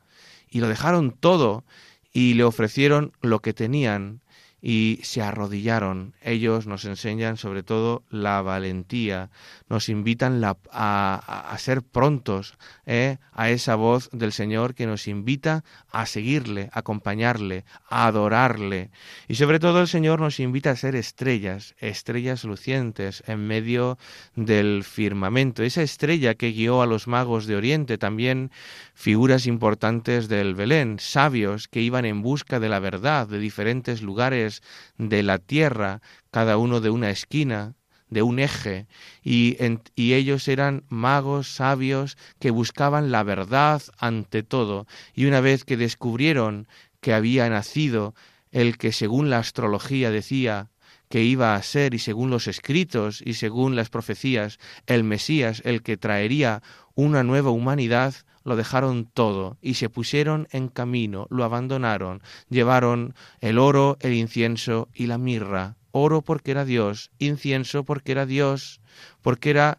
y 0.49 0.61
lo 0.61 0.69
dejaron 0.69 1.13
todo 1.13 1.65
y 2.13 2.35
le 2.35 2.45
ofrecieron 2.45 3.13
lo 3.23 3.41
que 3.41 3.55
tenían 3.55 4.21
y 4.65 5.01
se 5.03 5.21
arrodillaron. 5.21 6.15
Ellos 6.23 6.69
nos 6.69 6.85
enseñan 6.85 7.37
sobre 7.37 7.65
todo 7.65 8.05
la 8.11 8.41
valentía, 8.43 9.29
nos 9.69 9.89
invitan 9.89 10.41
a, 10.45 11.57
ser 11.59 11.83
prontos 11.83 12.55
¿eh? 12.87 13.19
a 13.33 13.51
esa 13.51 13.75
voz 13.75 14.09
del 14.13 14.33
Señor 14.33 14.75
que 14.75 14.87
nos 14.87 15.09
invita 15.09 15.65
a 15.91 16.07
seguirle, 16.07 16.71
a 16.73 16.79
acompañarle, 16.79 17.65
a 17.89 18.07
adorarle. 18.07 18.91
Y 19.27 19.35
sobre 19.35 19.59
todo 19.59 19.81
el 19.81 19.89
Señor 19.89 20.21
nos 20.21 20.39
invita 20.39 20.71
a 20.71 20.77
ser 20.77 20.95
estrellas, 20.95 21.75
estrellas 21.79 22.45
lucientes 22.45 23.25
en 23.27 23.47
medio 23.47 23.99
del 24.37 24.85
firmamento. 24.85 25.65
Esa 25.65 25.83
estrella 25.83 26.35
que 26.35 26.53
guió 26.53 26.83
a 26.83 26.87
los 26.87 27.09
magos 27.09 27.47
de 27.47 27.57
Oriente, 27.57 27.99
también 27.99 28.53
figuras 28.95 29.47
importantes 29.47 30.29
del 30.29 30.55
Belén, 30.55 30.99
sabios 31.01 31.67
que 31.67 31.81
iban 31.81 32.05
en 32.05 32.23
busca 32.23 32.61
de 32.61 32.69
la 32.69 32.79
verdad 32.79 33.27
de 33.27 33.41
diferentes 33.41 34.03
lugares 34.03 34.52
de 34.99 35.23
la 35.23 35.39
tierra, 35.39 36.03
cada 36.31 36.59
uno 36.59 36.81
de 36.81 36.91
una 36.91 37.11
esquina, 37.11 37.75
de 38.11 38.23
un 38.23 38.39
eje, 38.39 38.87
y, 39.23 39.57
ellos 39.97 40.47
eran 40.49 40.85
magos 40.89 41.55
sabios 41.55 42.19
que 42.39 42.51
buscaban 42.51 43.11
la 43.11 43.23
verdad 43.23 43.81
ante 43.97 44.43
todo, 44.43 44.87
y 45.15 45.25
una 45.25 45.41
vez 45.41 45.65
que 45.65 45.79
descubrieron 45.79 46.69
que 47.01 47.15
había 47.15 47.49
nacido 47.49 48.15
el 48.51 48.77
que 48.77 48.93
según 48.93 49.31
la 49.31 49.39
astrología 49.39 50.11
decía 50.11 50.72
que 51.13 51.23
iba 51.23 51.55
a 51.55 51.63
ser, 51.63 51.93
y 51.93 51.99
según 51.99 52.31
los 52.31 52.49
escritos 52.49 53.21
y 53.23 53.35
según 53.35 53.77
las 53.77 53.91
profecías, 53.91 54.59
el 54.87 55.05
Mesías, 55.05 55.61
el 55.67 55.83
que 55.83 55.99
traería 55.99 56.63
una 56.95 57.23
nueva 57.23 57.51
humanidad, 57.51 58.15
lo 58.45 58.57
dejaron 58.57 59.05
todo 59.05 59.59
y 59.61 59.75
se 59.75 59.91
pusieron 59.91 60.49
en 60.53 60.69
camino, 60.69 61.27
lo 61.29 61.45
abandonaron, 61.45 62.23
llevaron 62.49 63.15
el 63.43 63.59
oro, 63.59 63.99
el 64.01 64.15
incienso 64.15 64.89
y 64.95 65.07
la 65.07 65.19
mirra. 65.19 65.77
Oro 65.91 66.23
porque 66.23 66.53
era 66.53 66.65
Dios, 66.65 67.11
incienso 67.19 67.85
porque 67.85 68.13
era 68.13 68.25
Dios, 68.25 68.81
porque 69.21 69.51
era 69.51 69.77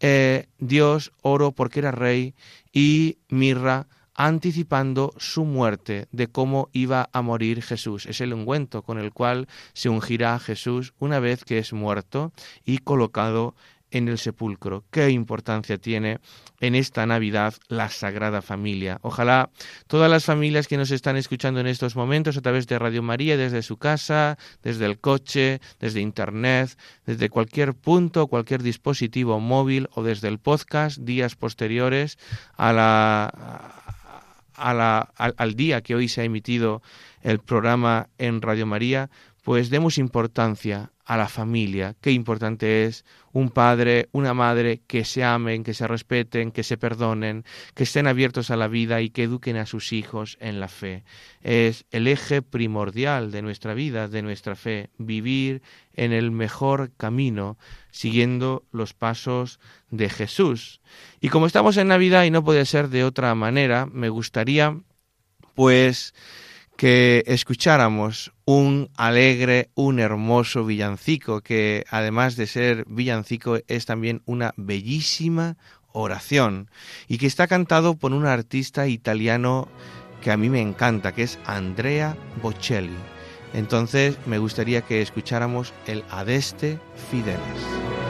eh, 0.00 0.48
Dios, 0.58 1.12
oro 1.22 1.52
porque 1.52 1.78
era 1.78 1.92
rey 1.92 2.34
y 2.72 3.18
mirra 3.28 3.86
anticipando 4.14 5.12
su 5.18 5.44
muerte, 5.44 6.06
de 6.12 6.28
cómo 6.28 6.68
iba 6.72 7.08
a 7.12 7.22
morir 7.22 7.62
Jesús. 7.62 8.06
Es 8.06 8.20
el 8.20 8.34
ungüento 8.34 8.82
con 8.82 8.98
el 8.98 9.12
cual 9.12 9.48
se 9.72 9.88
ungirá 9.88 10.34
a 10.34 10.38
Jesús 10.38 10.94
una 10.98 11.20
vez 11.20 11.44
que 11.44 11.58
es 11.58 11.72
muerto 11.72 12.32
y 12.64 12.78
colocado 12.78 13.54
en 13.92 14.08
el 14.08 14.18
sepulcro. 14.18 14.84
Qué 14.90 15.10
importancia 15.10 15.78
tiene 15.78 16.18
en 16.60 16.74
esta 16.74 17.06
Navidad 17.06 17.54
la 17.68 17.90
Sagrada 17.90 18.42
Familia. 18.42 18.98
Ojalá 19.02 19.50
todas 19.86 20.10
las 20.10 20.24
familias 20.24 20.66
que 20.66 20.76
nos 20.76 20.90
están 20.90 21.16
escuchando 21.16 21.60
en 21.60 21.66
estos 21.66 21.94
momentos 21.94 22.36
a 22.36 22.40
través 22.40 22.66
de 22.66 22.78
Radio 22.78 23.02
María, 23.02 23.36
desde 23.36 23.62
su 23.62 23.76
casa, 23.76 24.38
desde 24.62 24.86
el 24.86 24.98
coche, 24.98 25.60
desde 25.78 26.00
Internet, 26.00 26.76
desde 27.06 27.28
cualquier 27.28 27.74
punto, 27.74 28.26
cualquier 28.26 28.62
dispositivo 28.62 29.38
móvil 29.40 29.88
o 29.92 30.02
desde 30.02 30.28
el 30.28 30.38
podcast, 30.38 30.98
días 30.98 31.36
posteriores 31.36 32.18
a 32.56 32.72
la, 32.72 33.82
al 34.54 35.54
día 35.54 35.82
que 35.82 35.94
hoy 35.94 36.08
se 36.08 36.20
ha 36.22 36.24
emitido 36.24 36.82
el 37.22 37.38
programa 37.38 38.08
en 38.18 38.42
Radio 38.42 38.66
María, 38.66 39.10
pues 39.42 39.70
demos 39.70 39.98
importancia 39.98 40.92
a 41.04 41.16
la 41.16 41.28
familia. 41.28 41.96
Qué 42.00 42.12
importante 42.12 42.84
es 42.84 43.04
un 43.32 43.50
padre, 43.50 44.08
una 44.12 44.34
madre 44.34 44.82
que 44.86 45.04
se 45.04 45.24
amen, 45.24 45.64
que 45.64 45.74
se 45.74 45.88
respeten, 45.88 46.52
que 46.52 46.62
se 46.62 46.76
perdonen, 46.76 47.44
que 47.74 47.82
estén 47.82 48.06
abiertos 48.06 48.50
a 48.50 48.56
la 48.56 48.68
vida 48.68 49.00
y 49.00 49.10
que 49.10 49.24
eduquen 49.24 49.56
a 49.56 49.66
sus 49.66 49.92
hijos 49.92 50.38
en 50.40 50.60
la 50.60 50.68
fe. 50.68 51.04
Es 51.42 51.86
el 51.90 52.06
eje 52.06 52.40
primordial 52.40 53.32
de 53.32 53.42
nuestra 53.42 53.74
vida, 53.74 54.06
de 54.06 54.22
nuestra 54.22 54.54
fe, 54.54 54.90
vivir 54.96 55.62
en 55.94 56.12
el 56.12 56.30
mejor 56.30 56.92
camino, 56.96 57.58
siguiendo 57.90 58.64
los 58.70 58.94
pasos 58.94 59.58
de 59.90 60.08
Jesús. 60.08 60.80
Y 61.20 61.30
como 61.30 61.46
estamos 61.46 61.76
en 61.78 61.88
Navidad 61.88 62.24
y 62.24 62.30
no 62.30 62.44
puede 62.44 62.64
ser 62.64 62.88
de 62.88 63.04
otra 63.04 63.34
manera, 63.34 63.86
me 63.86 64.08
gustaría 64.08 64.78
pues 65.54 66.14
que 66.82 67.22
escucháramos 67.28 68.32
un 68.44 68.90
alegre, 68.96 69.70
un 69.76 70.00
hermoso 70.00 70.64
villancico, 70.64 71.40
que 71.40 71.84
además 71.88 72.34
de 72.34 72.48
ser 72.48 72.86
villancico 72.88 73.58
es 73.68 73.86
también 73.86 74.20
una 74.26 74.52
bellísima 74.56 75.56
oración 75.92 76.68
y 77.06 77.18
que 77.18 77.28
está 77.28 77.46
cantado 77.46 77.94
por 77.94 78.12
un 78.12 78.26
artista 78.26 78.88
italiano 78.88 79.68
que 80.22 80.32
a 80.32 80.36
mí 80.36 80.50
me 80.50 80.60
encanta, 80.60 81.12
que 81.12 81.22
es 81.22 81.38
Andrea 81.46 82.16
Bocelli. 82.42 82.98
Entonces 83.54 84.18
me 84.26 84.38
gustaría 84.38 84.82
que 84.82 85.02
escucháramos 85.02 85.72
el 85.86 86.02
Adeste 86.10 86.80
Fideles. 87.12 88.01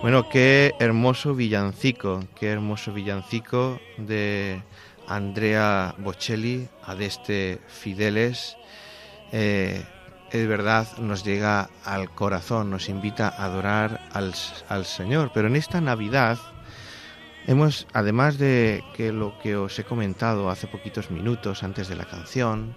Bueno, 0.00 0.28
qué 0.28 0.76
hermoso 0.78 1.34
villancico, 1.34 2.20
qué 2.38 2.50
hermoso 2.50 2.92
villancico 2.92 3.80
de 3.96 4.62
Andrea 5.08 5.92
Bocelli, 5.98 6.68
Adeste 6.84 7.58
Fideles. 7.66 8.56
Eh, 9.32 9.84
es 10.30 10.46
verdad, 10.46 10.86
nos 10.98 11.24
llega 11.24 11.68
al 11.84 12.14
corazón, 12.14 12.70
nos 12.70 12.88
invita 12.88 13.28
a 13.28 13.46
adorar 13.46 14.08
al, 14.12 14.34
al 14.68 14.84
Señor. 14.84 15.32
Pero 15.34 15.48
en 15.48 15.56
esta 15.56 15.80
Navidad 15.80 16.38
hemos, 17.48 17.88
además 17.92 18.38
de 18.38 18.84
que 18.94 19.10
lo 19.10 19.36
que 19.40 19.56
os 19.56 19.76
he 19.80 19.84
comentado 19.84 20.48
hace 20.48 20.68
poquitos 20.68 21.10
minutos 21.10 21.64
antes 21.64 21.88
de 21.88 21.96
la 21.96 22.04
canción, 22.04 22.76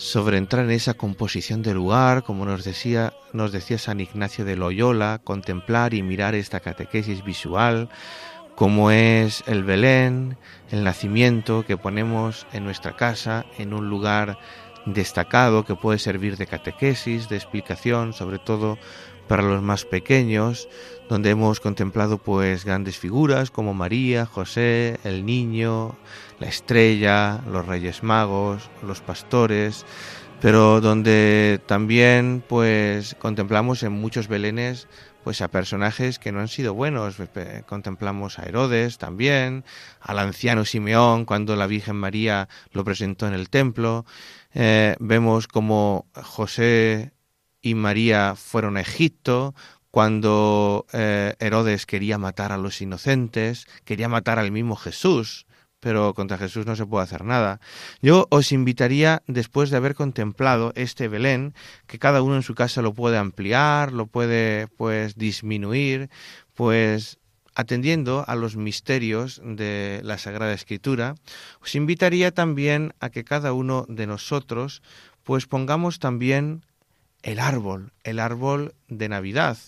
sobre 0.00 0.38
entrar 0.38 0.64
en 0.64 0.70
esa 0.70 0.94
composición 0.94 1.60
del 1.60 1.74
lugar, 1.74 2.22
como 2.22 2.46
nos 2.46 2.64
decía, 2.64 3.12
nos 3.34 3.52
decía 3.52 3.76
San 3.76 4.00
Ignacio 4.00 4.46
de 4.46 4.56
Loyola, 4.56 5.20
contemplar 5.22 5.92
y 5.92 6.02
mirar 6.02 6.34
esta 6.34 6.60
catequesis 6.60 7.22
visual, 7.22 7.90
como 8.56 8.90
es 8.90 9.44
el 9.46 9.62
Belén, 9.62 10.38
el 10.70 10.84
nacimiento 10.84 11.66
que 11.66 11.76
ponemos 11.76 12.46
en 12.54 12.64
nuestra 12.64 12.96
casa, 12.96 13.44
en 13.58 13.74
un 13.74 13.90
lugar 13.90 14.38
destacado 14.86 15.66
que 15.66 15.74
puede 15.74 15.98
servir 15.98 16.38
de 16.38 16.46
catequesis, 16.46 17.28
de 17.28 17.36
explicación, 17.36 18.14
sobre 18.14 18.38
todo 18.38 18.78
para 19.28 19.42
los 19.42 19.60
más 19.60 19.84
pequeños, 19.84 20.66
donde 21.10 21.30
hemos 21.30 21.58
contemplado 21.58 22.18
pues 22.18 22.64
grandes 22.64 22.96
figuras 22.96 23.50
como 23.50 23.74
María, 23.74 24.26
José, 24.26 25.00
el 25.02 25.26
niño, 25.26 25.96
la 26.38 26.46
estrella, 26.46 27.40
los 27.50 27.66
reyes 27.66 28.04
magos, 28.04 28.70
los 28.86 29.00
pastores, 29.00 29.84
pero 30.40 30.80
donde 30.80 31.60
también 31.66 32.44
pues 32.48 33.16
contemplamos 33.18 33.82
en 33.82 33.90
muchos 33.90 34.28
belenes 34.28 34.86
pues 35.24 35.42
a 35.42 35.48
personajes 35.48 36.20
que 36.20 36.30
no 36.30 36.38
han 36.38 36.46
sido 36.46 36.74
buenos. 36.74 37.16
Contemplamos 37.66 38.38
a 38.38 38.44
Herodes 38.44 38.96
también, 38.96 39.64
al 40.00 40.20
anciano 40.20 40.64
Simeón 40.64 41.24
cuando 41.24 41.56
la 41.56 41.66
Virgen 41.66 41.96
María 41.96 42.48
lo 42.70 42.84
presentó 42.84 43.26
en 43.26 43.34
el 43.34 43.50
templo. 43.50 44.06
Eh, 44.54 44.94
vemos 45.00 45.48
como 45.48 46.06
José 46.14 47.12
y 47.60 47.74
María 47.74 48.36
fueron 48.36 48.76
a 48.76 48.80
Egipto 48.80 49.56
cuando 49.90 50.86
eh, 50.92 51.34
Herodes 51.38 51.86
quería 51.86 52.18
matar 52.18 52.52
a 52.52 52.58
los 52.58 52.80
inocentes, 52.80 53.66
quería 53.84 54.08
matar 54.08 54.38
al 54.38 54.52
mismo 54.52 54.76
Jesús 54.76 55.46
pero 55.80 56.14
contra 56.14 56.38
Jesús 56.38 56.66
no 56.66 56.76
se 56.76 56.86
puede 56.86 57.04
hacer 57.04 57.24
nada. 57.24 57.58
Yo 58.02 58.26
os 58.30 58.52
invitaría, 58.52 59.22
después 59.26 59.70
de 59.70 59.78
haber 59.78 59.94
contemplado 59.94 60.72
este 60.76 61.08
Belén, 61.08 61.54
que 61.86 61.98
cada 61.98 62.22
uno 62.22 62.36
en 62.36 62.42
su 62.42 62.54
casa 62.54 62.82
lo 62.82 62.92
puede 62.94 63.16
ampliar, 63.16 63.92
lo 63.92 64.06
puede 64.06 64.68
pues 64.68 65.16
disminuir, 65.16 66.10
pues 66.54 67.18
atendiendo 67.54 68.24
a 68.28 68.36
los 68.36 68.56
misterios 68.56 69.40
de 69.42 70.00
la 70.04 70.18
Sagrada 70.18 70.52
Escritura, 70.52 71.14
os 71.62 71.74
invitaría 71.74 72.30
también 72.30 72.94
a 73.00 73.10
que 73.10 73.24
cada 73.24 73.52
uno 73.52 73.86
de 73.88 74.06
nosotros 74.06 74.82
pues 75.24 75.46
pongamos 75.46 75.98
también 75.98 76.64
el 77.22 77.38
árbol, 77.38 77.92
el 78.04 78.18
árbol 78.18 78.74
de 78.88 79.08
Navidad. 79.08 79.58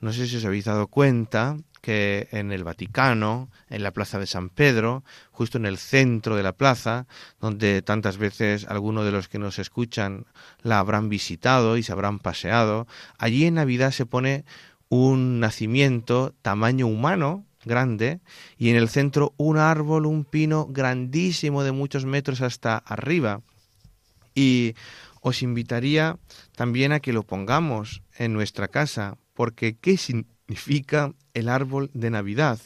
No 0.00 0.12
sé 0.12 0.26
si 0.26 0.36
os 0.36 0.44
habéis 0.44 0.64
dado 0.64 0.86
cuenta 0.86 1.58
que 1.80 2.28
en 2.32 2.52
el 2.52 2.64
Vaticano, 2.64 3.50
en 3.68 3.82
la 3.82 3.92
Plaza 3.92 4.18
de 4.18 4.26
San 4.26 4.48
Pedro, 4.48 5.04
justo 5.30 5.58
en 5.58 5.66
el 5.66 5.78
centro 5.78 6.36
de 6.36 6.42
la 6.42 6.52
plaza, 6.52 7.06
donde 7.40 7.82
tantas 7.82 8.16
veces 8.16 8.66
algunos 8.66 9.04
de 9.04 9.12
los 9.12 9.28
que 9.28 9.38
nos 9.38 9.58
escuchan 9.58 10.26
la 10.62 10.78
habrán 10.78 11.08
visitado 11.08 11.76
y 11.76 11.82
se 11.82 11.92
habrán 11.92 12.18
paseado, 12.18 12.86
allí 13.18 13.46
en 13.46 13.54
Navidad 13.54 13.92
se 13.92 14.06
pone 14.06 14.44
un 14.88 15.40
nacimiento 15.40 16.34
tamaño 16.42 16.86
humano, 16.86 17.44
grande, 17.64 18.20
y 18.58 18.70
en 18.70 18.76
el 18.76 18.88
centro 18.88 19.34
un 19.36 19.58
árbol, 19.58 20.06
un 20.06 20.24
pino 20.24 20.66
grandísimo 20.66 21.62
de 21.62 21.72
muchos 21.72 22.04
metros 22.04 22.40
hasta 22.40 22.78
arriba. 22.78 23.42
Y 24.34 24.74
os 25.20 25.42
invitaría 25.42 26.18
también 26.56 26.92
a 26.92 27.00
que 27.00 27.12
lo 27.12 27.22
pongamos 27.22 28.02
en 28.16 28.32
nuestra 28.32 28.68
casa, 28.68 29.16
porque 29.40 29.74
¿qué 29.78 29.96
significa 29.96 31.14
el 31.32 31.48
árbol 31.48 31.90
de 31.94 32.10
Navidad. 32.10 32.60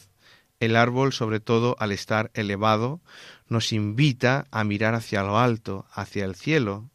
El 0.59 0.75
árbol, 0.75 1.13
sobre 1.13 1.39
todo 1.39 1.77
al 1.79 1.93
estar 1.93 2.31
elevado, 2.33 2.99
nos 3.47 3.71
invita 3.71 4.45
a 4.51 4.65
mirar 4.65 4.93
hacia 4.93 5.23
lo 5.23 5.39
alto, 5.39 5.85
hacia 5.93 6.25
el 6.25 6.35
cielo. 6.35 6.89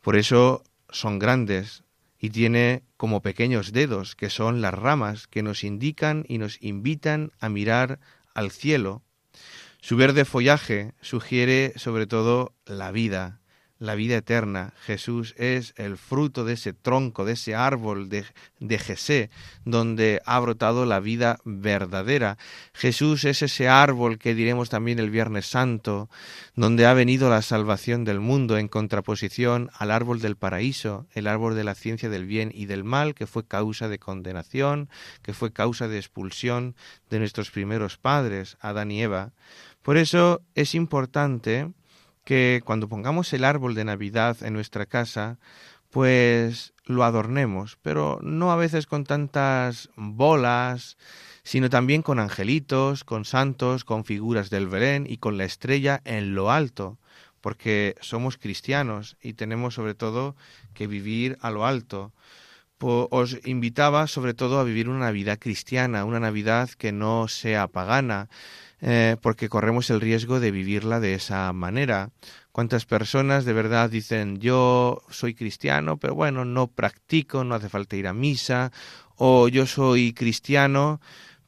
Por 0.00 0.14
eso 0.14 0.62
son 0.90 1.18
grandes 1.18 1.82
y 2.20 2.30
tiene 2.30 2.84
como 2.96 3.20
pequeños 3.20 3.72
dedos, 3.72 4.14
que 4.14 4.30
son 4.30 4.60
las 4.60 4.74
ramas, 4.74 5.26
que 5.26 5.42
nos 5.42 5.64
indican 5.64 6.24
y 6.28 6.38
nos 6.38 6.62
invitan 6.62 7.32
a 7.40 7.48
mirar 7.48 7.98
al 8.32 8.52
cielo. 8.52 9.02
Su 9.80 9.96
verde 9.96 10.24
follaje 10.24 10.92
sugiere 11.00 11.72
sobre 11.74 12.06
todo 12.06 12.54
la 12.64 12.92
vida, 12.92 13.37
la 13.78 13.94
vida 13.94 14.16
eterna. 14.16 14.72
Jesús 14.84 15.34
es 15.38 15.72
el 15.76 15.96
fruto 15.96 16.44
de 16.44 16.54
ese 16.54 16.72
tronco, 16.72 17.24
de 17.24 17.34
ese 17.34 17.54
árbol 17.54 18.08
de, 18.08 18.24
de 18.58 18.78
Jesé, 18.78 19.30
donde 19.64 20.20
ha 20.24 20.40
brotado 20.40 20.84
la 20.84 21.00
vida 21.00 21.38
verdadera. 21.44 22.38
Jesús 22.74 23.24
es 23.24 23.42
ese 23.42 23.68
árbol 23.68 24.18
que 24.18 24.34
diremos 24.34 24.68
también 24.68 24.98
el 24.98 25.10
Viernes 25.10 25.46
Santo, 25.46 26.10
donde 26.56 26.86
ha 26.86 26.94
venido 26.94 27.30
la 27.30 27.42
salvación 27.42 28.04
del 28.04 28.20
mundo 28.20 28.58
en 28.58 28.68
contraposición 28.68 29.70
al 29.74 29.92
árbol 29.92 30.20
del 30.20 30.36
paraíso, 30.36 31.06
el 31.12 31.28
árbol 31.28 31.54
de 31.54 31.64
la 31.64 31.74
ciencia 31.74 32.08
del 32.08 32.26
bien 32.26 32.50
y 32.52 32.66
del 32.66 32.84
mal, 32.84 33.14
que 33.14 33.26
fue 33.26 33.46
causa 33.46 33.88
de 33.88 33.98
condenación, 33.98 34.88
que 35.22 35.34
fue 35.34 35.52
causa 35.52 35.86
de 35.86 35.98
expulsión 35.98 36.74
de 37.10 37.20
nuestros 37.20 37.50
primeros 37.50 37.96
padres, 37.96 38.56
Adán 38.60 38.90
y 38.90 39.02
Eva. 39.02 39.32
Por 39.82 39.96
eso 39.96 40.42
es 40.54 40.74
importante 40.74 41.72
que 42.28 42.60
cuando 42.62 42.90
pongamos 42.90 43.32
el 43.32 43.42
árbol 43.42 43.74
de 43.74 43.86
Navidad 43.86 44.36
en 44.42 44.52
nuestra 44.52 44.84
casa, 44.84 45.38
pues 45.88 46.74
lo 46.84 47.02
adornemos, 47.04 47.78
pero 47.80 48.18
no 48.22 48.52
a 48.52 48.56
veces 48.56 48.84
con 48.84 49.04
tantas 49.04 49.88
bolas, 49.96 50.98
sino 51.42 51.70
también 51.70 52.02
con 52.02 52.18
angelitos, 52.18 53.02
con 53.02 53.24
santos, 53.24 53.84
con 53.84 54.04
figuras 54.04 54.50
del 54.50 54.68
Belén 54.68 55.06
y 55.08 55.16
con 55.16 55.38
la 55.38 55.46
estrella 55.46 56.02
en 56.04 56.34
lo 56.34 56.50
alto, 56.50 56.98
porque 57.40 57.94
somos 58.02 58.36
cristianos 58.36 59.16
y 59.22 59.32
tenemos 59.32 59.72
sobre 59.72 59.94
todo 59.94 60.36
que 60.74 60.86
vivir 60.86 61.38
a 61.40 61.50
lo 61.50 61.64
alto. 61.64 62.12
Os 62.78 63.38
invitaba 63.46 64.06
sobre 64.06 64.34
todo 64.34 64.60
a 64.60 64.64
vivir 64.64 64.90
una 64.90 65.06
Navidad 65.06 65.38
cristiana, 65.38 66.04
una 66.04 66.20
Navidad 66.20 66.68
que 66.76 66.92
no 66.92 67.26
sea 67.26 67.68
pagana, 67.68 68.28
eh, 68.80 69.16
porque 69.20 69.48
corremos 69.48 69.90
el 69.90 70.00
riesgo 70.00 70.40
de 70.40 70.50
vivirla 70.50 71.00
de 71.00 71.14
esa 71.14 71.52
manera. 71.52 72.10
¿Cuántas 72.52 72.86
personas 72.86 73.44
de 73.44 73.52
verdad 73.52 73.90
dicen 73.90 74.38
yo 74.38 75.02
soy 75.10 75.34
cristiano, 75.34 75.96
pero 75.96 76.14
bueno, 76.14 76.44
no 76.44 76.66
practico, 76.66 77.44
no 77.44 77.54
hace 77.54 77.68
falta 77.68 77.96
ir 77.96 78.06
a 78.06 78.12
misa, 78.12 78.72
o 79.16 79.48
yo 79.48 79.66
soy 79.66 80.12
cristiano, 80.12 81.00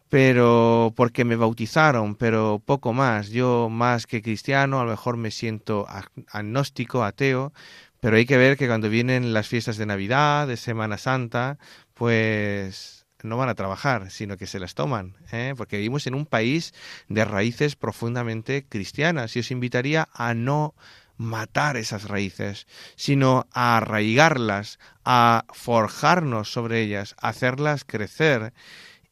pero 0.09 0.93
porque 0.97 1.25
me 1.25 1.37
bautizaron, 1.37 2.16
pero 2.16 2.61
poco 2.64 2.93
más. 2.93 3.31
Yo 3.31 3.69
más 3.71 4.07
que 4.07 4.23
cristiano, 4.23 4.81
a 4.81 4.85
lo 4.85 4.90
mejor 4.90 5.16
me 5.16 5.31
siento 5.31 5.87
agnóstico, 6.33 7.05
ateo, 7.05 7.53
pero 8.01 8.16
hay 8.16 8.27
que 8.27 8.37
ver 8.37 8.57
que 8.57 8.66
cuando 8.66 8.88
vienen 8.88 9.33
las 9.33 9.49
fiestas 9.49 9.77
de 9.77 9.87
Navidad, 9.87 10.49
de 10.49 10.57
Semana 10.57 10.99
Santa, 10.99 11.59
pues 11.95 12.99
no 13.22 13.37
van 13.37 13.48
a 13.48 13.54
trabajar, 13.54 14.11
sino 14.11 14.37
que 14.37 14.46
se 14.46 14.59
las 14.59 14.74
toman, 14.74 15.16
¿eh? 15.33 15.54
porque 15.56 15.76
vivimos 15.76 16.06
en 16.06 16.14
un 16.14 16.26
país 16.26 16.74
de 17.09 17.24
raíces 17.24 17.76
profundamente 17.76 18.64
cristianas 18.68 19.37
y 19.37 19.40
os 19.40 19.50
invitaría 19.50 20.09
a 20.12 20.35
no 20.35 20.74
matar 21.16 21.76
esas 21.76 22.04
raíces, 22.04 22.66
sino 22.96 23.46
a 23.52 23.76
arraigarlas, 23.76 24.78
a 25.04 25.44
forjarnos 25.52 26.50
sobre 26.50 26.80
ellas, 26.80 27.14
a 27.20 27.28
hacerlas 27.28 27.85
crecer 27.85 28.54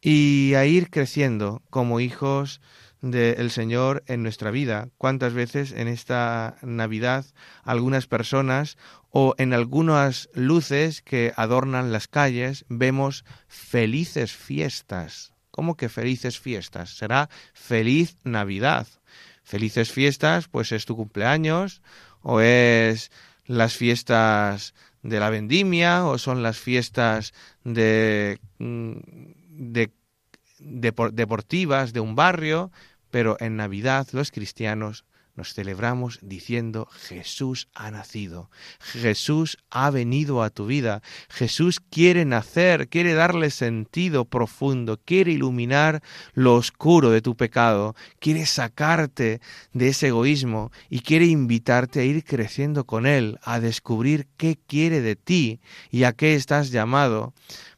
y 0.00 0.54
a 0.54 0.64
ir 0.64 0.88
creciendo 0.88 1.62
como 1.68 2.00
hijos 2.00 2.62
del 3.02 3.50
Señor 3.50 4.02
en 4.06 4.22
nuestra 4.22 4.50
vida. 4.50 4.88
¿Cuántas 4.96 5.34
veces 5.34 5.72
en 5.72 5.86
esta 5.86 6.56
Navidad 6.62 7.26
algunas 7.62 8.06
personas 8.06 8.78
o 9.10 9.34
en 9.38 9.52
algunas 9.52 10.28
luces 10.34 11.02
que 11.02 11.32
adornan 11.36 11.92
las 11.92 12.08
calles 12.08 12.64
vemos 12.68 13.24
felices 13.46 14.32
fiestas? 14.32 15.32
¿Cómo 15.50 15.76
que 15.76 15.88
felices 15.88 16.38
fiestas? 16.38 16.96
Será 16.96 17.28
feliz 17.52 18.16
Navidad. 18.22 18.86
Felices 19.42 19.90
fiestas, 19.90 20.46
pues 20.46 20.72
es 20.72 20.84
tu 20.84 20.94
cumpleaños 20.94 21.82
o 22.22 22.40
es 22.40 23.10
las 23.46 23.74
fiestas 23.74 24.74
de 25.02 25.20
la 25.20 25.30
vendimia 25.30 26.04
o 26.04 26.18
son 26.18 26.42
las 26.42 26.58
fiestas 26.58 27.32
de, 27.64 28.38
mm, 28.58 28.92
de 29.48 29.90
deportivas 30.60 31.92
de 31.92 32.00
un 32.00 32.14
barrio, 32.14 32.70
pero 33.10 33.36
en 33.40 33.56
Navidad 33.56 34.06
los 34.12 34.30
cristianos 34.30 35.04
nos 35.38 35.54
celebramos 35.54 36.18
diciendo 36.20 36.88
Jesús 36.90 37.68
ha 37.72 37.92
nacido, 37.92 38.50
Jesús 38.80 39.56
ha 39.70 39.88
venido 39.90 40.42
a 40.42 40.50
tu 40.50 40.66
vida, 40.66 41.00
Jesús 41.28 41.78
quiere 41.78 42.24
nacer, 42.24 42.88
quiere 42.88 43.14
darle 43.14 43.50
sentido 43.50 44.24
profundo, 44.24 44.98
quiere 45.02 45.30
iluminar 45.30 46.02
lo 46.34 46.56
oscuro 46.56 47.10
de 47.10 47.22
tu 47.22 47.36
pecado, 47.36 47.94
quiere 48.18 48.46
sacarte 48.46 49.40
de 49.72 49.88
ese 49.88 50.08
egoísmo 50.08 50.72
y 50.90 51.00
quiere 51.00 51.26
invitarte 51.26 52.00
a 52.00 52.04
ir 52.04 52.24
creciendo 52.24 52.84
con 52.84 53.06
Él, 53.06 53.38
a 53.44 53.60
descubrir 53.60 54.26
qué 54.36 54.58
quiere 54.66 55.00
de 55.00 55.14
ti 55.14 55.60
y 55.92 56.02
a 56.02 56.14
qué 56.14 56.34
estás 56.34 56.72
llamado. 56.72 57.32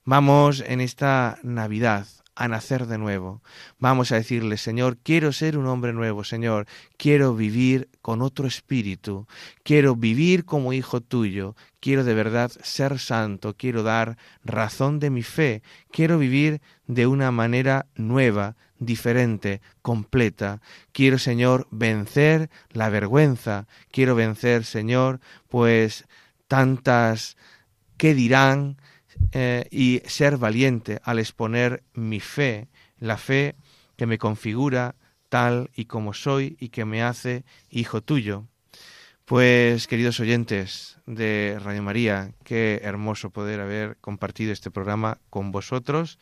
Vamos 0.07 0.65
en 0.67 0.81
esta 0.81 1.39
Navidad 1.43 2.07
a 2.41 2.49
nacer 2.49 2.87
de 2.87 2.97
nuevo. 2.97 3.43
Vamos 3.79 4.13
a 4.13 4.15
decirle, 4.15 4.57
Señor, 4.57 4.97
quiero 4.97 5.31
ser 5.31 5.59
un 5.59 5.67
hombre 5.67 5.93
nuevo, 5.93 6.25
Señor, 6.25 6.67
quiero 6.97 7.35
vivir 7.35 7.91
con 8.01 8.23
otro 8.23 8.47
espíritu, 8.47 9.27
quiero 9.63 9.95
vivir 9.95 10.47
como 10.47 10.73
hijo 10.73 11.03
tuyo, 11.03 11.55
quiero 11.81 12.03
de 12.03 12.15
verdad 12.15 12.51
ser 12.63 12.99
santo, 12.99 13.59
quiero 13.59 13.83
dar 13.83 14.17
razón 14.43 15.01
de 15.01 15.11
mi 15.11 15.23
fe, 15.23 15.63
quiero 15.91 16.17
vivir 16.17 16.63
de 16.87 17.07
una 17.07 17.31
manera 17.31 17.85
nueva, 17.95 18.57
diferente, 18.79 19.61
completa. 19.83 20.63
Quiero, 20.93 21.19
Señor, 21.19 21.69
vencer 21.71 22.49
la 22.71 22.89
vergüenza, 22.89 23.67
quiero 23.91 24.15
vencer, 24.15 24.65
Señor, 24.65 25.21
pues 25.51 26.07
tantas 26.49 27.37
que 27.99 28.15
dirán, 28.15 28.79
eh, 29.33 29.67
y 29.71 30.03
ser 30.07 30.37
valiente 30.37 31.01
al 31.05 31.19
exponer 31.19 31.83
mi 31.95 32.21
fe, 32.21 32.69
la 32.99 33.17
fe 33.17 33.55
que 33.97 34.07
me 34.07 34.19
configura 34.19 34.95
tal 35.29 35.71
y 35.75 35.87
como 35.87 36.13
soy 36.13 36.57
y 36.61 36.69
que 36.69 36.85
me 36.85 37.03
hace 37.03 37.45
hijo 37.71 38.03
tuyo. 38.03 38.47
Pues 39.25 39.87
queridos 39.87 40.19
oyentes 40.19 40.99
de 41.07 41.57
Radio 41.63 41.83
María, 41.83 42.33
qué 42.43 42.81
hermoso 42.83 43.31
poder 43.31 43.61
haber 43.61 43.97
compartido 44.01 44.53
este 44.53 44.73
programa 44.73 45.19
con 45.31 45.53
vosotros. 45.53 46.19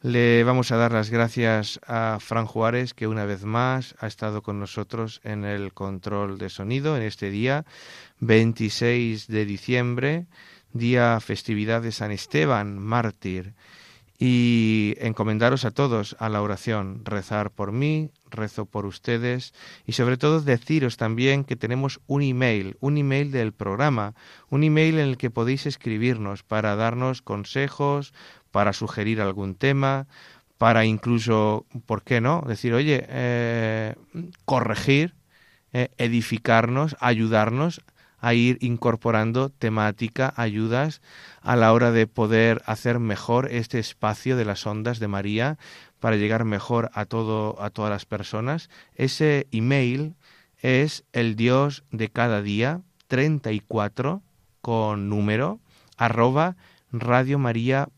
Le 0.00 0.42
vamos 0.44 0.72
a 0.72 0.78
dar 0.78 0.92
las 0.92 1.10
gracias 1.10 1.78
a 1.86 2.16
Fran 2.18 2.46
Juárez, 2.46 2.94
que 2.94 3.06
una 3.06 3.26
vez 3.26 3.44
más 3.44 3.94
ha 3.98 4.06
estado 4.06 4.40
con 4.40 4.58
nosotros 4.58 5.20
en 5.24 5.44
el 5.44 5.74
control 5.74 6.38
de 6.38 6.48
sonido 6.48 6.96
en 6.96 7.02
este 7.02 7.30
día 7.30 7.66
26 8.20 9.26
de 9.26 9.44
diciembre 9.44 10.26
día 10.72 11.18
festividad 11.20 11.82
de 11.82 11.92
San 11.92 12.10
Esteban, 12.10 12.78
mártir, 12.78 13.54
y 14.22 14.96
encomendaros 14.98 15.64
a 15.64 15.70
todos 15.70 16.14
a 16.18 16.28
la 16.28 16.42
oración, 16.42 17.00
rezar 17.06 17.50
por 17.50 17.72
mí, 17.72 18.10
rezo 18.28 18.66
por 18.66 18.84
ustedes 18.84 19.54
y 19.86 19.92
sobre 19.92 20.18
todo 20.18 20.42
deciros 20.42 20.98
también 20.98 21.42
que 21.42 21.56
tenemos 21.56 22.00
un 22.06 22.20
email, 22.22 22.76
un 22.80 22.98
email 22.98 23.30
del 23.32 23.52
programa, 23.52 24.14
un 24.50 24.62
email 24.62 24.98
en 24.98 25.08
el 25.08 25.16
que 25.16 25.30
podéis 25.30 25.64
escribirnos 25.64 26.42
para 26.42 26.76
darnos 26.76 27.22
consejos, 27.22 28.12
para 28.50 28.74
sugerir 28.74 29.22
algún 29.22 29.54
tema, 29.54 30.06
para 30.58 30.84
incluso, 30.84 31.64
¿por 31.86 32.02
qué 32.02 32.20
no? 32.20 32.44
Decir, 32.46 32.74
oye, 32.74 33.06
eh, 33.08 33.94
corregir, 34.44 35.14
eh, 35.72 35.88
edificarnos, 35.96 36.94
ayudarnos 37.00 37.80
a 38.20 38.34
ir 38.34 38.58
incorporando 38.60 39.48
temática, 39.48 40.32
ayudas 40.36 41.00
a 41.40 41.56
la 41.56 41.72
hora 41.72 41.90
de 41.90 42.06
poder 42.06 42.62
hacer 42.66 42.98
mejor 42.98 43.50
este 43.50 43.78
espacio 43.78 44.36
de 44.36 44.44
las 44.44 44.66
ondas 44.66 44.98
de 44.98 45.08
María 45.08 45.58
para 45.98 46.16
llegar 46.16 46.44
mejor 46.44 46.90
a 46.94 47.04
todo 47.06 47.60
a 47.62 47.70
todas 47.70 47.90
las 47.90 48.06
personas. 48.06 48.70
Ese 48.94 49.46
email 49.50 50.14
es 50.60 51.04
el 51.12 51.36
Dios 51.36 51.84
de 51.90 52.08
cada 52.08 52.42
día 52.42 52.82
34 53.08 54.22
con 54.60 55.08
número 55.08 55.60
arroba 55.96 56.56
radiomaria.es. 56.92 57.90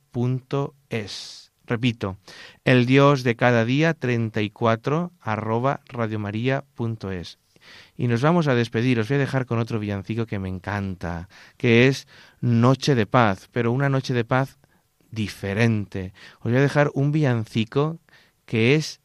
Repito, 1.65 2.17
el 2.65 2.87
Dios 2.87 3.23
de 3.23 3.37
cada 3.37 3.65
día 3.65 3.95
34 3.95 5.13
arroba 5.21 5.81
radiomaria.es. 5.87 7.39
Y 8.03 8.09
nos 8.09 8.21
vamos 8.21 8.49
a 8.49 8.57
despedir. 8.57 8.99
Os 8.99 9.07
voy 9.07 9.15
a 9.15 9.21
dejar 9.21 9.47
con 9.47 9.61
otro 9.61 9.79
villancico 9.79 10.27
que 10.27 10.41
me 10.41 10.49
encanta, 10.49 11.29
que 11.57 11.87
es 11.87 12.09
Noche 12.41 12.97
de 12.97 13.07
Paz, 13.07 13.49
pero 13.53 13.71
una 13.71 13.89
noche 13.89 14.13
de 14.13 14.25
paz 14.25 14.59
diferente. 15.13 16.13
Os 16.41 16.51
voy 16.51 16.57
a 16.57 16.63
dejar 16.63 16.91
un 16.95 17.13
villancico 17.13 18.01
que 18.45 18.75
es 18.75 19.01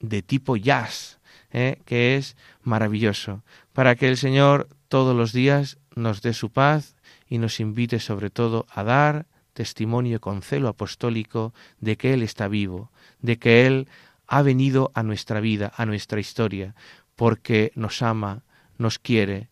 de 0.00 0.22
tipo 0.22 0.56
jazz, 0.56 1.20
¿eh? 1.52 1.80
que 1.84 2.16
es 2.16 2.36
maravilloso, 2.64 3.44
para 3.72 3.94
que 3.94 4.08
el 4.08 4.16
Señor 4.16 4.66
todos 4.88 5.14
los 5.14 5.32
días 5.32 5.78
nos 5.94 6.20
dé 6.20 6.34
su 6.34 6.50
paz 6.50 6.96
y 7.28 7.38
nos 7.38 7.60
invite 7.60 8.00
sobre 8.00 8.30
todo 8.30 8.66
a 8.68 8.82
dar 8.82 9.26
testimonio 9.52 10.20
con 10.20 10.42
celo 10.42 10.66
apostólico 10.66 11.54
de 11.78 11.96
que 11.96 12.14
Él 12.14 12.24
está 12.24 12.48
vivo, 12.48 12.90
de 13.20 13.38
que 13.38 13.68
Él 13.68 13.86
ha 14.26 14.42
venido 14.42 14.90
a 14.94 15.04
nuestra 15.04 15.38
vida, 15.38 15.72
a 15.76 15.86
nuestra 15.86 16.18
historia, 16.18 16.74
porque 17.20 17.70
nos 17.74 18.00
ama, 18.00 18.44
nos 18.78 18.98
quiere, 18.98 19.50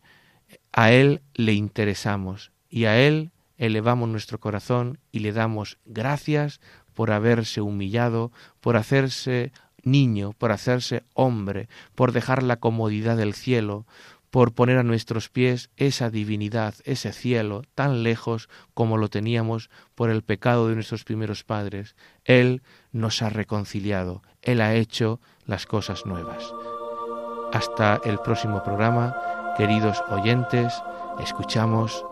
a 0.72 0.90
Él 0.90 1.20
le 1.34 1.52
interesamos 1.52 2.50
y 2.70 2.86
a 2.86 2.98
Él 2.98 3.30
elevamos 3.58 4.08
nuestro 4.08 4.40
corazón 4.40 5.00
y 5.12 5.18
le 5.18 5.32
damos 5.34 5.76
gracias 5.84 6.62
por 6.94 7.10
haberse 7.10 7.60
humillado, 7.60 8.32
por 8.62 8.78
hacerse 8.78 9.52
niño, 9.82 10.32
por 10.32 10.50
hacerse 10.50 11.02
hombre, 11.12 11.68
por 11.94 12.12
dejar 12.12 12.42
la 12.42 12.56
comodidad 12.56 13.18
del 13.18 13.34
cielo, 13.34 13.84
por 14.30 14.54
poner 14.54 14.78
a 14.78 14.82
nuestros 14.82 15.28
pies 15.28 15.68
esa 15.76 16.08
divinidad, 16.08 16.74
ese 16.84 17.12
cielo, 17.12 17.64
tan 17.74 18.02
lejos 18.02 18.48
como 18.72 18.96
lo 18.96 19.10
teníamos 19.10 19.68
por 19.94 20.08
el 20.08 20.22
pecado 20.22 20.68
de 20.68 20.74
nuestros 20.74 21.04
primeros 21.04 21.44
padres. 21.44 21.96
Él 22.24 22.62
nos 22.92 23.20
ha 23.20 23.28
reconciliado, 23.28 24.22
Él 24.40 24.62
ha 24.62 24.74
hecho 24.74 25.20
las 25.44 25.66
cosas 25.66 26.06
nuevas. 26.06 26.50
Hasta 27.52 27.98
el 28.04 28.18
próximo 28.18 28.62
programa, 28.62 29.16
queridos 29.56 30.02
oyentes, 30.10 30.82
escuchamos 31.18 32.04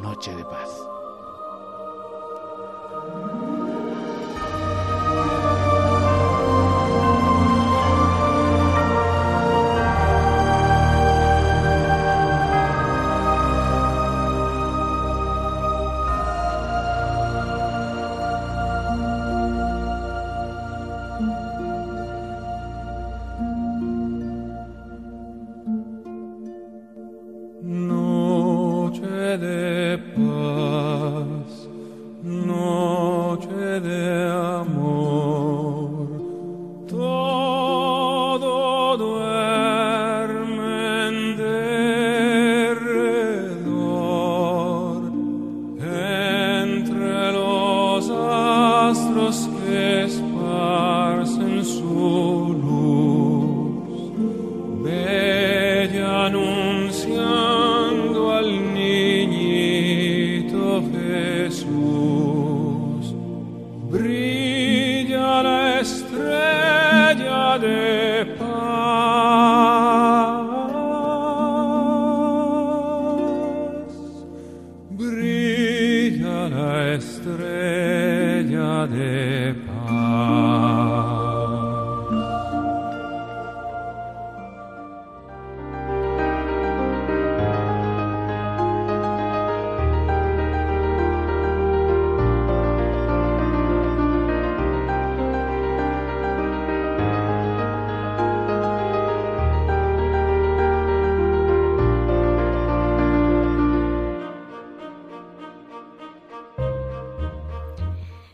Noche 0.00 0.34
de 0.36 0.44
Paz. 0.44 0.93